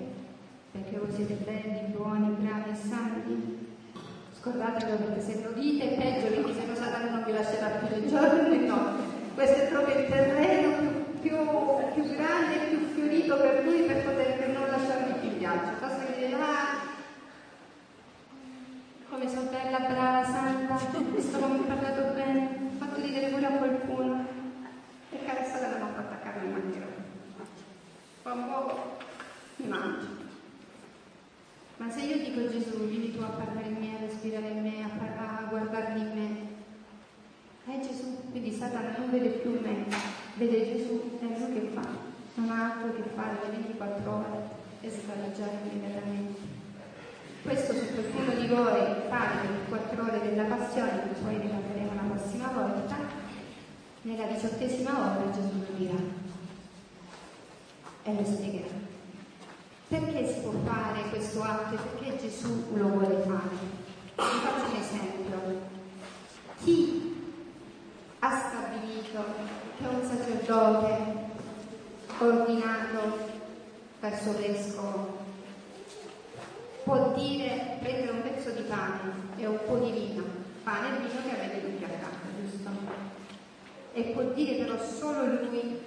Perché 0.71 0.97
voi 0.97 1.11
siete 1.11 1.33
belli, 1.33 1.91
buoni, 1.91 2.35
bravi 2.39 2.69
e 2.71 2.75
santi? 2.75 3.67
Scordatelo 4.41 4.95
perché 4.95 5.21
se 5.21 5.41
lo 5.43 5.51
dite 5.51 5.83
è 5.83 5.95
peggio 5.97 6.33
perché 6.33 6.53
se 6.53 6.65
no 6.65 6.75
Satana 6.75 7.09
non 7.09 7.23
vi 7.25 7.33
lascerà 7.33 7.67
più 7.67 7.87
le 7.89 8.07
giorni 8.07 8.55
e 8.55 8.67
notte. 8.67 9.03
Questo 9.35 9.55
è 9.55 9.67
proprio 9.67 9.99
il 9.99 10.07
terreno 10.07 10.77
più 10.77 10.99
più, 11.21 11.35
più 11.93 12.15
grande 12.15 12.57
più 12.69 12.79
fiorito 12.93 13.35
per 13.37 13.63
lui 13.63 13.81
per, 13.83 14.03
poter, 14.03 14.37
per 14.37 14.47
non 14.49 14.67
lasciarmi 14.67 15.19
più 15.19 15.37
viaggio. 15.37 15.71
Basta 15.79 16.05
che 16.05 16.15
dire, 16.15 16.33
ah, 16.35 16.79
come 19.09 19.29
sono 19.29 19.49
bella, 19.49 19.79
brava, 19.79 20.23
santa, 20.23 20.75
questo 21.11 21.39
non 21.39 21.51
mi 21.51 21.69
ha 21.69 21.73
parlato 21.73 22.13
bene, 22.13 22.59
ho 22.67 22.77
fatto 22.77 23.01
ridere 23.01 23.27
pure 23.27 23.45
a 23.45 23.51
qualcuno. 23.51 24.25
E 25.11 25.25
carezzata 25.25 25.67
non 25.67 25.81
ho 25.81 25.93
fatto 25.93 25.99
attaccare 25.99 26.45
il 26.45 26.51
mancherò. 26.51 26.85
Fa 28.21 28.33
un 28.33 28.47
po' 28.47 28.97
mi 29.57 29.67
mangio. 29.67 30.18
Se 31.89 32.01
io 32.01 32.17
dico 32.17 32.47
Gesù, 32.47 32.87
vieni 32.87 33.15
tu 33.15 33.21
a 33.23 33.29
parlare 33.29 33.67
in 33.67 33.77
me, 33.79 33.95
a 33.95 34.05
respirare 34.05 34.49
in 34.49 34.61
me, 34.61 34.83
a, 34.83 35.39
a 35.39 35.49
guardarmi 35.49 35.99
in 35.99 36.11
me, 36.13 36.47
è 37.65 37.79
Gesù, 37.79 38.29
quindi 38.29 38.51
Satana 38.51 38.95
non 38.95 39.09
vede 39.09 39.29
più 39.29 39.59
me, 39.59 39.85
vede 40.35 40.77
Gesù, 40.77 41.17
è 41.19 41.25
lui 41.25 41.53
che 41.53 41.69
fa, 41.73 41.81
non 42.35 42.51
ha 42.51 42.73
altro 42.73 42.93
che 42.93 43.09
fare 43.15 43.39
le 43.43 43.57
24 43.57 44.11
ore 44.11 44.49
e 44.81 44.91
scoraggiare 44.91 45.57
immediatamente. 45.71 46.39
Questo 47.41 47.73
su 47.73 47.85
qualcuno 47.93 48.39
di 48.39 48.47
voi 48.47 48.81
fare 49.09 49.41
le 49.41 49.47
24 49.69 50.03
ore 50.03 50.21
della 50.21 50.43
passione, 50.43 50.91
che 50.91 51.19
poi 51.23 51.37
ne 51.37 51.49
parleremo 51.49 51.93
la 51.95 52.15
prossima 52.15 52.47
volta, 52.49 52.97
nella 54.03 54.25
diciottesima 54.25 54.91
ora 54.91 55.31
Gesù 55.31 55.57
lo 55.57 55.75
dirà 55.75 55.97
e 58.03 58.13
lo 58.13 58.25
spiegherà. 58.25 58.88
Perché 59.89 60.27
si 60.27 60.41
può 60.41 60.51
fare 60.65 61.09
questo 61.09 61.41
atto 61.41 61.73
e 61.73 61.77
perché 61.77 62.17
Gesù 62.19 62.65
lo 62.75 62.89
vuole 62.89 63.23
fare? 63.23 63.57
Vi 64.17 64.39
faccio 64.39 64.69
un 64.69 64.79
esempio. 64.79 65.61
Chi 66.59 67.15
ha 68.19 68.37
stabilito 68.37 69.23
che 69.79 69.87
un 69.87 70.07
sacerdote 70.07 71.27
ordinato 72.19 73.17
verso 73.99 74.37
vescovo 74.37 75.17
può 76.83 77.11
dire, 77.15 77.77
prendere 77.79 78.11
un 78.11 78.21
pezzo 78.21 78.51
di 78.51 78.61
pane 78.61 79.11
e 79.37 79.47
un 79.47 79.57
po' 79.65 79.77
di 79.77 79.91
vino, 79.91 80.23
pane 80.61 80.87
e 80.87 80.99
vino 80.99 81.21
che 81.23 81.35
avete 81.35 81.61
tutti 81.61 81.83
a 81.83 81.87
casa, 81.87 82.29
giusto? 82.39 82.69
E 83.93 84.03
può 84.13 84.21
dire 84.35 84.63
però 84.63 84.77
solo 84.83 85.25
lui, 85.25 85.81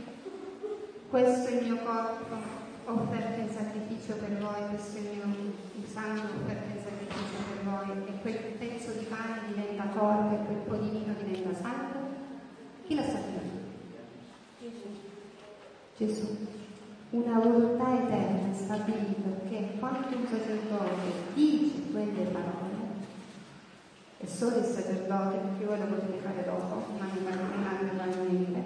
questo 1.08 1.48
è 1.50 1.52
il 1.52 1.66
mio 1.66 1.76
corpo 1.84 2.61
offerto 2.84 3.40
in 3.40 3.50
sacrificio 3.50 4.14
per 4.14 4.38
voi, 4.38 4.68
questo 4.70 4.96
è 4.96 5.00
il 5.00 5.06
mio 5.06 5.86
sangue 5.86 6.28
offerto 6.42 6.76
in 6.76 6.82
sacrificio 6.82 7.38
per 7.48 7.64
voi, 7.64 7.90
e 8.08 8.20
quel 8.22 8.38
pezzo 8.58 8.92
di 8.92 9.04
pane 9.04 9.40
diventa 9.48 9.84
corpo 9.96 10.34
e 10.34 10.44
quel 10.46 10.58
po' 10.66 10.76
di 10.76 10.90
vino 10.90 11.14
diventa 11.22 11.54
sangue? 11.60 12.00
Chi 12.86 12.94
l'ha 12.94 13.02
stabilito? 13.02 13.50
Gesù. 14.60 14.88
Gesù. 15.96 16.36
Una 17.10 17.38
volontà 17.38 18.04
eterna 18.04 18.50
è 18.50 18.54
stabilito 18.54 19.42
che 19.48 19.76
quando 19.78 20.16
un 20.16 20.26
sacerdote 20.26 21.34
dice 21.34 21.90
quelle 21.92 22.22
parole, 22.30 22.60
e 24.18 24.26
solo 24.26 24.58
il 24.58 24.64
sacerdote, 24.64 25.36
perché 25.36 25.64
voi 25.64 25.78
lo 25.78 25.84
potete 25.86 26.18
fare 26.18 26.44
dopo, 26.44 26.92
ma 26.98 27.06
non 27.06 27.96
manualmente, 27.96 28.64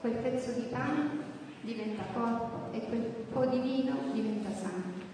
quel 0.00 0.14
pezzo 0.14 0.52
di 0.52 0.66
pane 0.70 1.27
diventa 1.68 2.02
corpo 2.14 2.72
e 2.72 2.80
quel 2.86 3.00
po' 3.30 3.44
di 3.44 3.58
vino 3.58 3.94
diventa 4.12 4.48
sangue. 4.50 5.04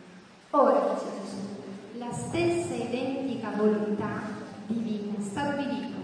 Ora, 0.51 0.95
dice 0.95 1.11
Gesù, 1.21 1.99
la 1.99 2.13
stessa 2.13 2.75
identica 2.75 3.51
volontà 3.57 4.23
divina 4.67 5.15
stabilito 5.21 5.99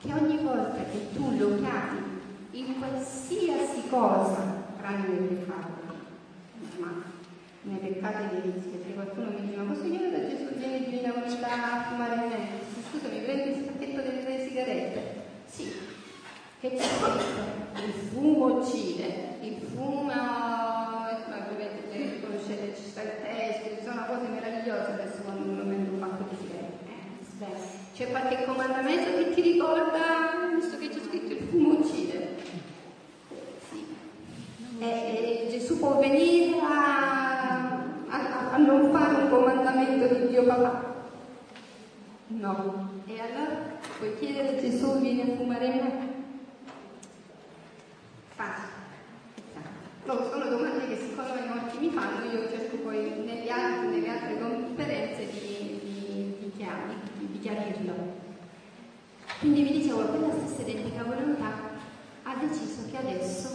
che 0.00 0.12
ogni 0.14 0.38
volta 0.38 0.82
che 0.90 1.12
tu 1.12 1.36
lo 1.36 1.56
chiami 1.56 1.98
in 2.52 2.78
qualsiasi 2.78 3.88
cosa, 3.90 4.64
tranne 4.78 5.06
nel 5.06 5.28
peccato, 5.28 5.68
ma 6.78 7.02
nei 7.62 7.76
peccati 7.76 8.40
delizi, 8.40 8.68
perché 8.68 8.94
qualcuno 8.94 9.30
mi 9.30 9.42
dice 9.42 9.56
ma 9.58 9.70
posso 9.70 9.82
chiedere 9.82 10.10
da 10.10 10.28
Gesù 10.28 10.54
viene 10.56 10.84
divina 10.84 11.12
volontà 11.12 11.72
a 11.72 11.82
fumare 11.90 12.16
me? 12.26 12.48
Scusami, 12.90 13.20
prendi 13.20 13.58
il 13.58 13.64
pacchetto 13.64 14.00
delle 14.00 14.46
sigarette? 14.46 15.24
Sì. 15.46 15.70
Che 16.60 16.70
c'è 16.70 16.84
scritto? 16.84 17.47
Il 17.86 17.92
fumo 17.92 18.58
uccide, 18.58 19.36
il 19.40 19.56
fumo, 19.72 20.02
ma 20.02 21.08
dovete 21.50 22.20
conoscere, 22.20 22.74
ci 22.74 22.90
sta 22.90 23.02
il 23.02 23.12
testo, 23.22 23.76
ci 23.76 23.84
sono 23.84 24.04
cose 24.06 24.28
meravigliose 24.28 24.92
adesso 24.92 25.22
quando 25.22 25.64
mette 25.64 25.90
un 25.90 25.98
pacco 25.98 26.24
di 26.28 26.36
sigarette. 26.40 26.86
Eh, 27.40 27.94
c'è 27.94 28.10
qualche 28.10 28.44
comandamento 28.44 29.16
che 29.16 29.34
ti 29.34 29.40
ricorda, 29.40 30.54
visto 30.54 30.78
che 30.78 30.88
c'è 30.88 31.00
scritto 31.00 31.32
il 31.32 31.48
fumo 31.48 31.78
uccide? 31.78 32.36
Sì. 33.70 33.84
E, 34.78 34.86
e 34.86 35.48
Gesù 35.50 35.78
può 35.78 35.98
venire 35.98 36.58
a, 36.60 37.82
a, 38.08 38.50
a 38.52 38.56
non 38.58 38.90
fare 38.92 39.22
un 39.22 39.30
comandamento 39.30 40.14
di 40.14 40.28
Dio 40.28 40.44
papà? 40.44 40.96
No. 42.28 42.90
E 43.06 43.20
allora 43.20 43.78
puoi 43.98 44.16
chiedere 44.18 44.56
a 44.56 44.60
Gesù 44.60 44.98
vieni 45.00 45.22
a 45.22 45.36
fumare 45.36 45.68
me? 45.68 46.16
Facile. 48.34 48.76
No, 50.04 50.14
sono 50.30 50.48
domande 50.48 50.88
che 50.88 50.96
secondo 50.96 51.34
me 51.34 51.46
molti 51.46 51.78
mi 51.78 51.90
fanno, 51.90 52.24
io 52.30 52.48
cerco 52.48 52.76
poi 52.76 53.24
nelle 53.24 53.50
altre, 53.50 53.88
nelle 53.88 54.08
altre 54.08 54.38
conferenze 54.38 55.26
di, 55.32 55.80
di, 55.82 56.36
di, 56.38 56.52
chiari, 56.56 56.94
di 57.18 57.38
chiarirlo. 57.40 57.94
Quindi 59.40 59.62
vi 59.64 59.72
dicevo, 59.80 60.02
quella 60.04 60.32
stessa 60.32 60.62
identica 60.62 61.02
volontà 61.04 61.52
ha 62.22 62.34
deciso 62.40 62.88
che 62.90 62.96
adesso 62.96 63.48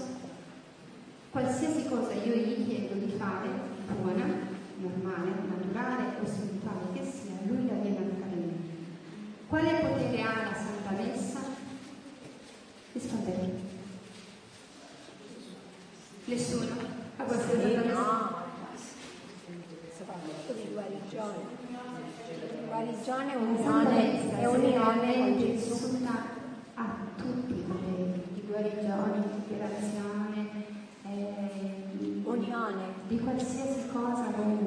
qualsiasi 1.32 1.88
cosa 1.88 2.13
io 2.13 2.36
gli 2.36 2.67
chiedo 2.67 2.95
di 2.95 3.13
fare, 3.17 3.49
buona, 3.99 4.26
normale, 5.14 5.32
naturale 5.47 6.03
o 6.22 6.26
spirituale 6.26 6.93
che 6.93 7.05
sia, 7.05 7.34
lui 7.45 7.68
la 7.68 7.74
viene 7.76 7.97
a 7.97 8.20
fare 8.20 8.36
me. 8.36 8.53
Quale 9.47 9.72
potere 9.82 10.22
ha 10.22 10.43
la 10.43 10.55
Santa 10.55 11.01
Messa? 11.01 11.39
Rispondete. 12.93 13.72
Nessuno? 16.26 17.01
A 17.18 17.24
questa 17.24 17.51
sì, 17.51 17.76
no. 17.76 18.41
di 20.53 20.70
guarigione. 20.74 21.61
Guarigione, 22.66 23.36
unione 23.36 24.41
e 24.41 24.47
unione 24.47 25.18
con 25.18 25.38
Gesù 25.38 26.07
a 26.76 26.95
tutti 27.16 27.53
i 27.53 27.64
poteri 27.68 28.22
di 28.34 28.41
guarigione, 28.47 29.22
di 29.22 29.41
liberazione, 29.47 30.49
eh, 31.05 32.22
unione, 32.24 32.84
di 33.07 33.20
qualsiasi 33.20 33.88
cosa 33.91 34.32
voi 34.36 34.55
volete, 34.55 34.62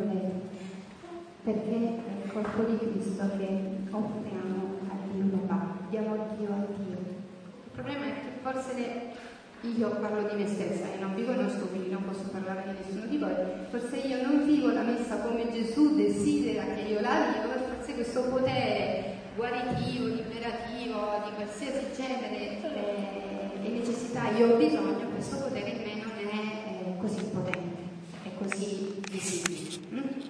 perché 1.46 1.70
è 1.70 2.24
il 2.24 2.32
corpo 2.32 2.62
di 2.64 2.76
Cristo 2.76 3.22
che 3.38 3.46
offriamo 3.90 4.80
a 4.90 4.96
Dio 5.12 5.38
Papà, 5.38 5.76
diamo 5.90 6.34
Dio 6.36 6.48
a 6.50 6.66
Dio. 6.74 6.98
Il 6.98 7.70
problema 7.70 8.04
è 8.06 8.14
che 8.14 8.42
forse 8.42 8.74
le 8.74 9.34
io 9.60 9.90
parlo 10.00 10.28
di 10.28 10.42
me 10.42 10.48
stessa 10.48 10.92
e 10.92 10.98
non 10.98 11.14
vi 11.14 11.24
conosco, 11.24 11.66
quindi 11.66 11.90
non 11.90 12.04
posso 12.04 12.30
parlare 12.32 12.64
di 12.66 12.82
nessuno 12.82 13.06
di 13.06 13.18
voi. 13.18 13.34
Forse 13.70 13.96
io 13.96 14.26
non 14.26 14.44
vivo 14.44 14.72
la 14.72 14.82
messa 14.82 15.18
come 15.18 15.48
Gesù 15.52 15.94
desidera 15.94 16.64
che 16.74 16.80
io 16.80 17.00
la 17.00 17.32
vivo, 17.32 17.54
e 17.54 17.76
forse 17.76 17.94
questo 17.94 18.22
potere 18.24 19.14
guaritivo, 19.36 20.06
liberativo, 20.06 21.22
di 21.26 21.34
qualsiasi 21.36 21.86
genere 21.94 22.60
eh, 22.60 23.66
e 23.66 23.68
necessità 23.68 24.30
io 24.30 24.52
ho 24.52 24.56
bisogno, 24.56 25.10
questo 25.14 25.36
potere 25.36 25.70
in 25.70 25.78
me 25.78 25.94
non 26.02 26.10
è 26.16 26.88
eh, 26.88 26.96
così 26.98 27.22
potente, 27.26 27.82
è 28.24 28.30
così 28.36 29.00
visibile. 29.10 29.78
Mm? 29.94 30.26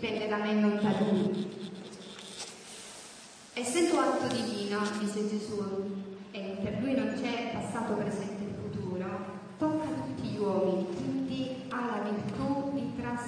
Dipende 0.00 0.28
da 0.28 0.38
me, 0.38 0.54
non 0.54 0.80
da 0.80 0.94
lui. 0.98 1.46
Essendo 3.52 4.00
atto 4.00 4.34
divino, 4.34 4.80
dice 4.98 5.28
Gesù, 5.28 5.62
e 6.30 6.56
per 6.62 6.78
lui 6.80 6.94
non 6.94 7.12
c'è 7.20 7.50
passato, 7.52 7.96
presente 7.96 8.48
tocca 9.58 9.84
tutti 9.84 10.22
gli 10.26 10.38
uomini, 10.38 10.86
quindi 10.94 11.64
ha 11.68 11.84
la 11.84 11.98
virtù 12.08 12.70
di, 12.72 12.92
tras, 12.98 13.26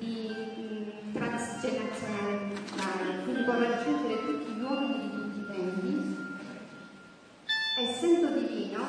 di 0.00 0.26
mh, 0.26 1.12
transgenerazionale, 1.12 3.22
quindi 3.22 3.44
può 3.44 3.52
raggiungere 3.52 4.26
tutti 4.26 4.50
gli 4.50 4.62
uomini 4.62 5.00
di 5.00 5.10
tutti 5.10 5.38
i 5.38 5.46
tempi. 5.46 6.16
Essendo 7.78 8.36
divino 8.36 8.82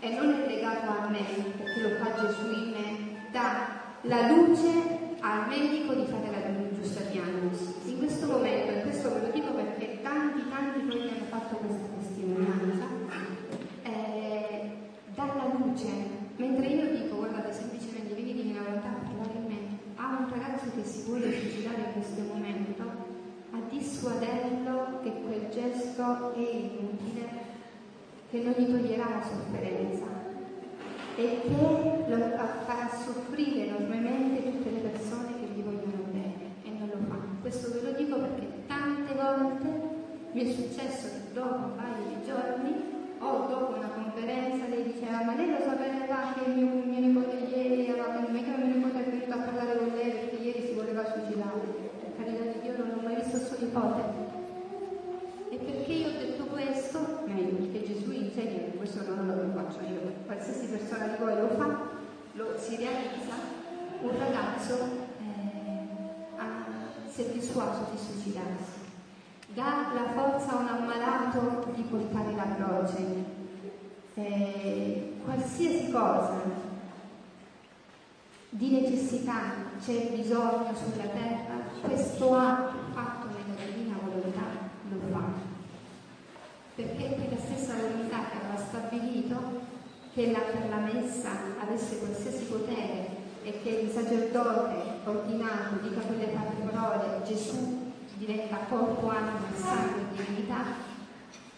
e 0.00 0.10
non 0.10 0.32
è 0.32 0.44
legato 0.48 0.90
a 0.90 1.06
me, 1.08 1.22
perché 1.56 1.80
lo 1.82 1.90
fa 2.02 2.14
Gesù 2.20 2.50
in 2.50 2.70
me, 2.70 3.28
dà 3.30 3.76
la 4.02 4.26
luce 4.32 4.97
al 5.28 5.46
medico 5.48 5.92
di 5.92 6.06
fare 6.06 6.30
la 6.30 6.38
giusta 6.72 7.02
diagnosi. 7.10 7.74
In 7.84 7.98
questo 7.98 8.26
momento, 8.26 8.72
e 8.72 8.82
questo 8.82 9.12
ve 9.12 9.20
lo 9.20 9.30
dico 9.30 9.52
perché 9.52 10.00
tanti, 10.00 10.42
tanti 10.48 10.80
poi 10.80 11.00
mi 11.00 11.10
hanno 11.10 11.26
fatto 11.28 11.56
questa 11.56 11.86
testimonianza, 11.98 12.86
dalla 15.14 15.52
luce, 15.52 15.88
mentre 16.36 16.66
io 16.66 16.96
dico 16.96 17.16
guardate 17.16 17.52
semplicemente 17.52 18.14
vieni 18.14 18.32
di 18.34 18.52
volontà 18.52 18.88
a 18.88 19.04
parlare 19.04 19.38
me, 19.46 19.56
a 19.96 20.18
un 20.20 20.30
ragazzo 20.30 20.70
che 20.74 20.84
si 20.84 21.02
vuole 21.06 21.30
suicidare 21.32 21.76
in 21.76 21.92
questo 21.92 22.22
momento, 22.22 22.82
a 23.50 23.58
dissuaderlo 23.68 25.00
che 25.02 25.12
quel 25.26 25.48
gesto 25.50 26.32
è 26.34 26.38
inutile, 26.38 27.28
che 28.30 28.40
non 28.40 28.54
gli 28.56 28.70
toglierà 28.70 29.08
la 29.10 29.22
sofferenza 29.22 30.17
e 31.18 31.40
che 31.42 32.14
lo 32.14 32.16
farà 32.64 32.88
soffrire 32.94 33.66
enormemente 33.66 34.52
tutte 34.52 34.70
le 34.70 34.78
persone 34.78 35.34
che 35.40 35.46
gli 35.52 35.62
vogliono 35.64 36.06
bene 36.12 36.62
e 36.62 36.70
non 36.78 36.88
lo 36.92 36.98
fa. 37.08 37.18
Questo 37.40 37.72
ve 37.72 37.90
lo 37.90 37.98
dico 37.98 38.20
perché 38.20 38.46
tante 38.68 39.14
volte 39.14 39.66
mi 40.30 40.40
è 40.42 40.52
successo 40.52 41.08
che 41.08 41.32
dopo 41.32 41.54
un 41.54 41.74
paio 41.74 42.06
di 42.06 42.24
giorni 42.24 42.70
o 43.18 43.46
dopo 43.48 43.78
una 43.78 43.88
conferenza 43.88 44.68
lei 44.68 44.92
diceva 44.92 45.24
ma 45.24 45.34
lei 45.34 45.50
lo 45.50 45.58
sapeva 45.58 46.38
che 46.38 46.50
mio, 46.50 46.86
mio 46.86 47.00
nipote 47.00 47.36
ieri 47.50 47.90
aveva 47.90 48.20
non 48.20 48.36
è 48.36 48.44
che 48.44 48.54
mio 48.54 48.76
nipote 48.76 49.04
è 49.04 49.10
venuto 49.10 49.32
a 49.32 49.42
parlare 49.42 49.76
con 49.76 49.88
lei 49.96 50.10
perché 50.12 50.36
ieri 50.36 50.66
si 50.68 50.74
voleva 50.74 51.02
suicidare. 51.02 51.66
Per 51.98 52.14
carità 52.16 52.44
di 52.44 52.60
Dio 52.62 52.76
non 52.78 52.94
ho 52.96 53.02
mai 53.02 53.16
visto 53.16 53.38
suo 53.38 53.56
nipote. 53.58 54.02
E 55.50 55.56
perché 55.56 55.92
io 55.92 56.06
ho 56.06 56.12
detto 56.12 56.44
questo? 56.44 57.22
Meglio 57.26 57.56
perché 57.56 57.86
Gesù 57.88 58.12
insegna 58.12 58.67
questo 58.90 59.14
non 59.14 59.26
lo 59.26 59.60
faccio 59.60 59.80
io 59.84 60.00
qualsiasi 60.24 60.66
persona 60.66 61.08
di 61.08 61.16
voi 61.18 61.34
lo 61.34 61.48
fa 61.56 61.78
lo 62.32 62.46
si 62.56 62.76
realizza 62.76 63.34
un 64.00 64.18
ragazzo 64.18 64.74
eh, 65.20 66.36
ha, 66.36 66.64
si 67.10 67.22
è 67.22 67.28
dissuaso 67.30 67.88
di 67.90 67.98
suicidarsi 67.98 68.78
dà 69.58 69.90
la 69.92 70.12
forza 70.14 70.52
a 70.52 70.60
un 70.60 70.68
ammalato 70.68 71.72
di 71.74 71.82
portare 71.82 72.34
la 72.34 72.54
croce. 72.54 73.36
Eh, 74.14 75.14
qualsiasi 75.24 75.90
cosa 75.90 76.42
di 78.50 78.70
necessità 78.80 79.40
c'è 79.84 80.12
bisogno 80.14 80.72
sulla 80.74 81.06
terra, 81.06 81.54
questo 81.80 82.34
atto 82.34 82.78
fatto 82.92 83.26
nella 83.26 83.70
divina 83.70 83.96
volontà 84.02 84.42
lo 84.90 85.00
fa. 85.12 85.22
Perché 86.74 87.16
è 87.16 87.30
la 87.30 87.40
stessa 87.40 87.74
volontà 87.74 88.18
che 88.30 88.36
aveva 88.38 88.47
stabilito 88.68 89.66
che 90.12 90.30
la, 90.30 90.40
per 90.40 90.68
la 90.68 90.78
messa 90.78 91.30
avesse 91.58 91.98
qualsiasi 91.98 92.44
potere 92.44 93.16
e 93.42 93.60
che 93.62 93.70
il 93.70 93.90
sacerdote 93.90 95.00
ordinato 95.04 95.80
dica 95.82 96.00
quelle 96.00 96.26
parole 96.26 97.22
Gesù 97.24 97.92
diventa 98.16 98.58
corpo, 98.68 99.08
anima, 99.08 99.46
sangue 99.54 100.02
divinità, 100.12 100.64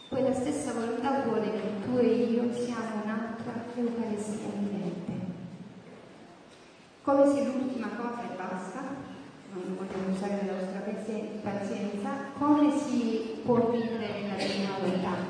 quella 0.08 0.32
stessa 0.32 0.72
volontà 0.72 1.22
vuole 1.22 1.50
che 1.52 1.82
tu 1.84 1.96
e 1.98 2.06
io 2.06 2.52
siamo 2.52 3.02
un'altra 3.02 3.64
Eucaristia 3.74 4.50
vivente. 4.58 5.12
Come 7.02 7.26
se 7.26 7.44
l'ultima 7.44 7.88
cosa 7.96 8.22
e 8.22 8.36
basta, 8.36 8.80
non 9.52 9.76
voglio 9.76 10.12
usare 10.14 10.46
la 10.46 10.52
vostra 10.52 10.80
pazienza, 11.42 12.10
come 12.38 12.70
si 12.78 13.40
può 13.42 13.70
vivere 13.70 14.20
nella 14.20 14.34
divina 14.34 14.76
volontà? 14.78 15.29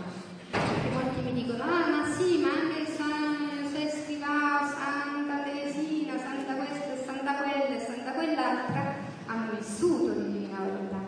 Perché 0.70 1.22
mi 1.22 1.32
dicono, 1.32 1.62
ah 1.64 1.88
ma 1.88 2.06
sì, 2.12 2.38
ma 2.38 2.50
anche 2.50 2.86
San 2.92 3.66
Sestiva, 3.72 4.70
Santa 4.70 5.42
Teresina, 5.42 6.16
Santa 6.16 6.54
questa, 6.54 6.96
Santa 7.04 7.34
quella 7.34 7.80
Santa 7.80 8.12
quell'altra 8.12 8.94
hanno 9.26 9.50
vissuto 9.58 10.12
di 10.12 10.32
divina 10.32 10.58
volontà. 10.58 10.98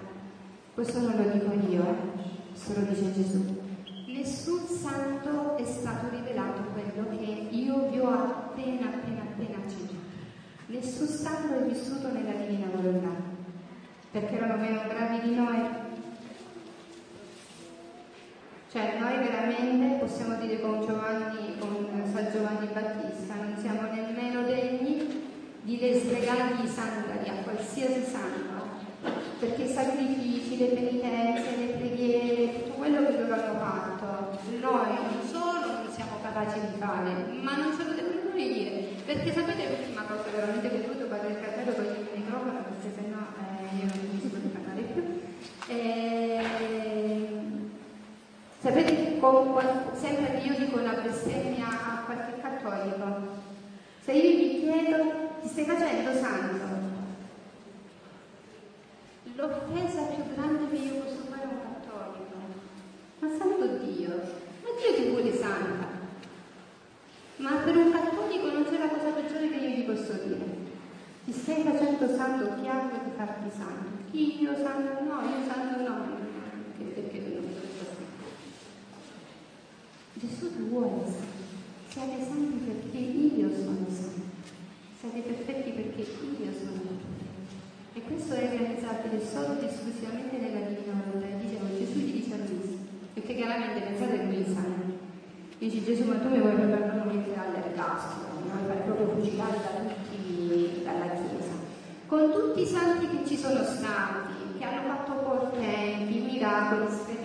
Questo 0.74 1.00
non 1.00 1.16
lo 1.16 1.30
dico 1.30 1.52
io, 1.70 1.82
eh. 1.82 2.50
questo 2.50 2.80
lo 2.80 2.86
dice 2.86 3.12
Gesù. 3.12 3.60
Nessun 4.08 4.66
santo 4.66 5.56
è 5.56 5.64
stato 5.64 6.08
rivelato 6.10 6.62
quello 6.72 7.08
che 7.16 7.48
io 7.54 7.88
vi 7.88 7.98
ho 7.98 8.10
appena, 8.10 8.86
appena, 8.86 9.22
appena 9.22 9.56
accennato. 9.64 10.10
Nessun 10.66 11.06
santo 11.06 11.54
è 11.54 11.62
vissuto 11.68 12.10
nella 12.10 12.32
divina 12.32 12.66
volontà, 12.74 13.10
perché 14.10 14.36
erano 14.36 14.56
meno 14.56 14.82
bravi 14.88 15.28
di 15.28 15.34
noi. 15.34 15.81
Cioè 18.72 18.96
noi 18.98 19.18
veramente 19.18 19.98
possiamo 20.02 20.36
dire 20.36 20.58
con 20.58 20.80
Giovanni, 20.80 21.58
con 21.58 21.92
San 22.10 22.30
Giovanni 22.32 22.68
Battista, 22.72 23.34
non 23.34 23.54
siamo 23.60 23.82
nemmeno 23.92 24.44
degni 24.44 25.28
di 25.60 25.76
slegare 25.76 26.54
i 26.64 26.66
sandali 26.66 27.28
a 27.28 27.42
qualsiasi 27.42 28.02
santo, 28.02 28.80
perché 29.38 29.64
i 29.64 29.68
sacrifici, 29.68 30.56
le 30.56 30.68
penitenze, 30.68 31.54
le 31.54 31.66
preghiere, 31.76 32.64
tutto 32.64 32.78
quello 32.78 33.04
che 33.04 33.18
loro 33.18 33.34
hanno 33.34 33.58
fatto, 33.58 34.40
noi 34.48 34.88
non 34.88 35.20
solo 35.20 35.82
non 35.82 35.92
siamo 35.92 36.16
capaci 36.22 36.58
di 36.60 36.78
fare, 36.78 37.12
ma 37.42 37.56
non 37.58 37.76
ce 37.76 37.84
lo 37.84 37.92
devono 37.92 38.32
dire, 38.34 38.88
perché 39.04 39.34
sapete 39.34 39.68
l'ultima 39.68 40.00
cosa 40.08 40.30
veramente 40.34 40.70
che 40.70 40.76
ho 40.76 40.86
voluto 40.86 41.04
parlare 41.08 41.34
il 41.34 41.40
cartello 41.44 41.72
con 41.72 41.84
il 41.84 42.08
microfono, 42.16 42.64
perché 42.64 42.88
sennò 42.88 43.20
eh, 43.36 43.76
io 43.76 43.84
non 43.84 44.00
riesco 44.16 44.34
a 44.34 44.48
parlare 44.48 44.80
più. 44.80 45.20
Eh, 45.68 46.21
Con, 49.22 49.54
sempre 49.94 50.40
che 50.40 50.48
io 50.48 50.58
dico 50.58 50.80
una 50.80 50.94
bestemmia 50.94 51.68
a 51.68 52.02
qualche 52.06 52.40
cattolico, 52.40 53.06
se 54.02 54.10
io 54.14 54.36
gli 54.36 54.58
chiedo 54.58 55.30
ti 55.40 55.46
stai 55.46 55.64
facendo 55.64 56.12
santo, 56.12 56.66
l'offesa 59.36 60.02
più 60.02 60.34
grande 60.34 60.68
che 60.70 60.82
io 60.82 60.94
posso 61.02 61.22
fare 61.30 61.42
a 61.44 61.50
un 61.50 61.60
cattolico, 61.62 62.34
ma 63.20 63.28
santo 63.38 63.84
Dio, 63.84 64.08
ma 64.08 64.68
Dio 64.74 64.94
ti 64.96 65.10
vuole 65.10 65.32
santa, 65.32 65.86
ma 67.36 67.50
per 67.64 67.76
un 67.76 67.92
cattolico 67.92 68.50
non 68.50 68.64
c'è 68.64 68.78
la 68.78 68.88
cosa 68.88 69.10
peggiore 69.10 69.50
che 69.50 69.54
io 69.54 69.68
gli 69.68 69.84
posso 69.84 70.14
dire. 70.14 70.70
Ti 71.24 71.32
stai 71.32 71.62
facendo 71.62 72.12
santo, 72.12 72.60
chiaro 72.60 72.90
di 73.04 73.10
farti 73.16 73.50
santo. 73.56 74.16
Io 74.16 74.56
santo 74.56 75.04
no, 75.04 75.20
io 75.22 75.46
santo 75.46 75.88
no. 75.88 76.20
Perché 76.76 77.20
non 77.20 77.52
Gesù 80.22 80.54
vuole 80.70 81.02
siate 81.88 82.22
santi 82.22 82.62
perché 82.62 82.96
io 82.96 83.50
sono 83.50 83.82
santo, 83.90 84.22
siate 85.00 85.18
perfetti 85.18 85.70
perché 85.70 86.02
io 86.02 86.52
sono 86.54 86.78
perfetto. 86.78 87.50
E 87.94 88.02
questo 88.06 88.34
è 88.34 88.48
realizzabile 88.48 89.18
solo 89.18 89.58
ed 89.58 89.66
esclusivamente 89.66 90.38
nella 90.38 90.68
divina 90.70 91.02
volontà. 91.02 91.26
Dicevo, 91.42 91.66
Gesù 91.76 91.98
gli 91.98 92.22
dice 92.22 92.34
a 92.34 92.46
lui, 92.46 92.78
perché 93.14 93.34
chiaramente 93.34 93.80
pensate 93.80 94.16
che 94.18 94.24
lui 94.30 94.44
sa. 94.46 94.62
Dice 95.58 95.84
Gesù, 95.84 96.04
ma 96.06 96.14
tu 96.22 96.28
mi 96.28 96.38
vuoi 96.38 96.54
proprio 96.54 97.02
mettere 97.02 97.40
all'ergastolo, 97.42 98.46
mi 98.46 98.50
vuoi 98.54 98.66
fare 98.70 98.82
proprio 98.86 99.18
fucilare 99.18 99.58
da 99.58 99.90
tutti, 99.90 100.82
dalla 100.84 101.18
Chiesa. 101.18 101.58
Con 102.06 102.30
tutti 102.30 102.62
i 102.62 102.66
santi 102.66 103.08
che 103.10 103.26
ci 103.26 103.36
sono 103.36 103.64
stati, 103.64 104.54
che 104.56 104.64
hanno 104.64 104.86
fatto 104.86 105.12
portenti, 105.18 106.20
miracoli 106.20 106.86
strepitosi, 106.86 107.21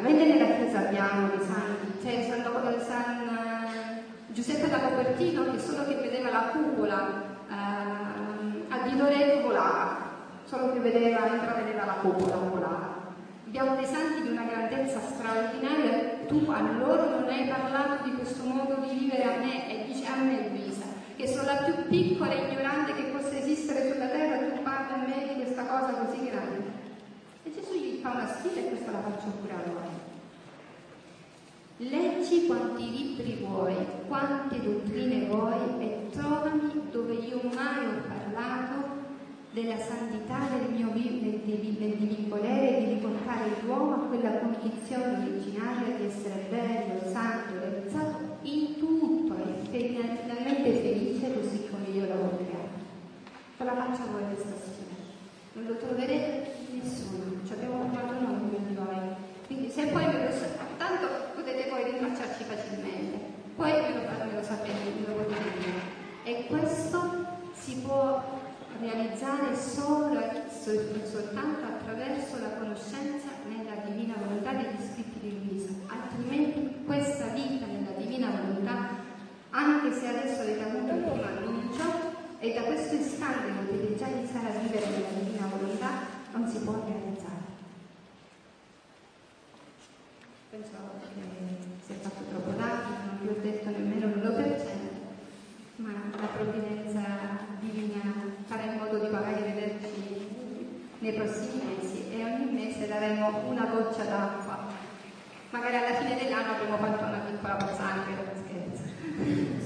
Veramente 0.00 0.32
nella 0.32 0.54
chiesa 0.56 0.78
abbiamo 0.78 1.28
dei 1.28 1.44
santi, 1.44 1.98
c'è 2.02 2.26
cioè 2.26 2.40
San, 2.42 2.80
San 2.80 3.28
uh, 3.28 4.32
Giuseppe 4.32 4.70
da 4.70 4.78
Copertino 4.78 5.50
che 5.50 5.58
solo 5.58 5.84
che 5.84 5.96
vedeva 5.96 6.30
la 6.30 6.50
cupola 6.52 7.36
uh, 7.46 8.72
a 8.72 8.78
Di 8.88 8.96
Loreto 8.96 9.42
volava, 9.42 9.98
solo 10.44 10.72
che 10.72 10.78
vedeva, 10.78 11.26
intravedeva 11.26 11.84
la 11.84 11.92
cupola 12.00 12.36
volava. 12.36 13.12
Abbiamo 13.46 13.76
dei 13.76 13.84
santi 13.84 14.22
di 14.22 14.30
una 14.30 14.44
grandezza 14.44 15.00
straordinaria, 15.00 16.24
tu 16.26 16.46
a 16.48 16.62
loro 16.62 17.20
non 17.20 17.28
hai 17.28 17.46
parlato 17.46 18.02
di 18.04 18.14
questo 18.14 18.44
modo 18.44 18.76
di 18.76 18.96
vivere 19.00 19.24
a 19.24 19.36
me 19.36 19.68
e 19.68 19.84
dice 19.84 20.06
a 20.10 20.16
me 20.16 20.48
Luisa, 20.48 20.86
che 21.14 21.26
sono 21.26 21.44
la 21.44 21.62
più 21.64 21.74
piccola 21.88 22.32
e 22.32 22.50
ignorante 22.50 22.94
che 22.94 23.10
possa 23.12 23.36
esistere 23.36 23.92
sulla 23.92 24.06
terra, 24.06 24.48
tu 24.48 24.62
parli 24.62 24.92
a 24.94 25.06
me 25.06 25.28
di 25.28 25.42
questa 25.42 25.66
cosa 25.66 25.92
così 25.92 26.24
grande. 26.24 26.59
Gesù 27.52 27.74
gli 27.74 28.00
fa 28.00 28.10
una 28.10 28.26
sfida 28.26 28.60
e 28.60 28.68
questa 28.68 28.90
la 28.92 29.02
faccio 29.02 29.28
pure 29.40 29.52
a 29.52 29.66
noi. 29.66 30.08
Leggi 31.88 32.46
quanti 32.46 32.90
libri 32.90 33.44
vuoi, 33.44 33.74
quante 34.06 34.60
dottrine 34.60 35.26
vuoi 35.26 35.80
e 35.80 36.08
trovami 36.10 36.88
dove 36.90 37.14
io 37.14 37.40
mai 37.54 37.86
ho 37.86 38.02
parlato 38.06 38.98
della 39.52 39.78
santità 39.78 40.46
del 40.56 40.70
mio 40.76 40.90
del, 40.92 41.40
del, 41.44 41.96
del 41.96 42.26
volere 42.28 42.84
di 42.84 42.94
riportare 42.94 43.50
l'uomo 43.62 43.94
a 43.94 44.06
quella 44.06 44.38
condizione 44.38 45.26
originaria 45.26 45.96
di 45.96 46.04
essere 46.04 46.46
bello, 46.48 47.10
santo, 47.10 47.58
realizzato 47.58 48.38
in 48.42 48.78
tutto 48.78 49.34
e 49.36 49.66
finalmente 49.68 50.72
felice 50.72 51.34
così 51.34 51.68
come 51.68 51.88
io 51.88 52.06
l'avevo 52.06 52.36
creato. 52.36 52.78
Ce 53.56 53.64
la 53.64 53.74
faccio 53.74 54.10
voi 54.12 54.22
questa 54.32 54.54
sera. 54.54 54.94
Non 55.54 55.64
lo 55.66 55.76
troverete 55.76 56.54
nessuno, 56.72 57.44
ci 57.44 57.52
abbiamo 57.52 57.90
provato 57.90 58.20
noi 58.20 58.56
di 58.66 58.74
voi. 58.74 59.28
Quindi 59.46 59.68
se 59.68 59.86
poi 59.86 60.06
me 60.06 60.28
lo 60.28 60.34
tanto 60.78 61.06
potete 61.34 61.68
poi 61.68 61.84
rintracciarci 61.84 62.44
facilmente, 62.44 63.18
poi 63.56 63.72
me 63.72 63.94
lo, 63.94 64.24
me 64.24 64.34
lo 64.34 64.42
sapete, 64.42 64.72
me 64.96 65.06
lo 65.06 65.22
potete 65.22 65.58
dire. 65.58 65.98
E 66.22 66.46
questo 66.46 67.26
si 67.52 67.76
può 67.78 68.22
realizzare 68.80 69.54
solo 69.54 70.20
e 70.20 71.06
soltanto 71.06 71.64
attraverso 71.66 72.38
la 72.40 72.56
conoscenza 72.58 73.28
nella 73.46 73.76
divina 73.84 74.14
volontà 74.16 74.52
degli 74.52 74.80
scritti 74.92 75.18
di 75.20 75.38
Luisa, 75.44 75.72
altrimenti 75.86 76.84
questa 76.84 77.26
vita 77.26 77.66
nella 77.66 77.92
divina 77.96 78.30
volontà, 78.30 78.88
anche 79.50 79.92
se 79.92 80.06
adesso 80.06 80.40
avete 80.40 80.62
avuto 80.62 80.94
il 80.94 81.02
primo 81.02 81.22
annuncio, 81.22 82.18
e 82.38 82.54
da 82.54 82.62
questo 82.62 82.94
istante 82.94 83.52
potete 83.66 83.96
già 83.96 84.06
iniziare 84.06 84.46
a 84.48 84.58
vivere 84.60 84.86
nella 84.88 85.08
divina 85.22 85.46
volontà, 85.46 85.88
non 86.32 86.48
si 86.48 86.58
può 86.60 86.72
realizzare. 86.86 87.48
Penso 90.50 90.70
che 91.14 91.20
sia 91.84 91.96
fatto 92.00 92.22
troppo 92.30 92.56
tardi, 92.56 92.92
non 93.04 93.18
vi 93.20 93.28
ho 93.28 93.36
detto 93.42 93.68
nemmeno 93.68 94.06
l'1%, 94.06 94.54
ma 95.76 95.92
la 96.18 96.26
provvidenza 96.26 96.69
nei 101.00 101.12
prossimi 101.14 101.62
mesi 101.64 102.04
e 102.12 102.24
ogni 102.24 102.52
mese 102.52 102.86
daremo 102.86 103.44
una 103.48 103.64
goccia 103.64 104.04
d'acqua. 104.04 104.68
Magari 105.50 105.76
alla 105.76 105.94
fine 105.94 106.18
dell'anno 106.18 106.52
avremo 106.52 106.76
fatto 106.76 107.04
una 107.04 107.18
piccola 107.18 107.54
pozzanghera, 107.54 108.22
scherzo. 108.34 109.59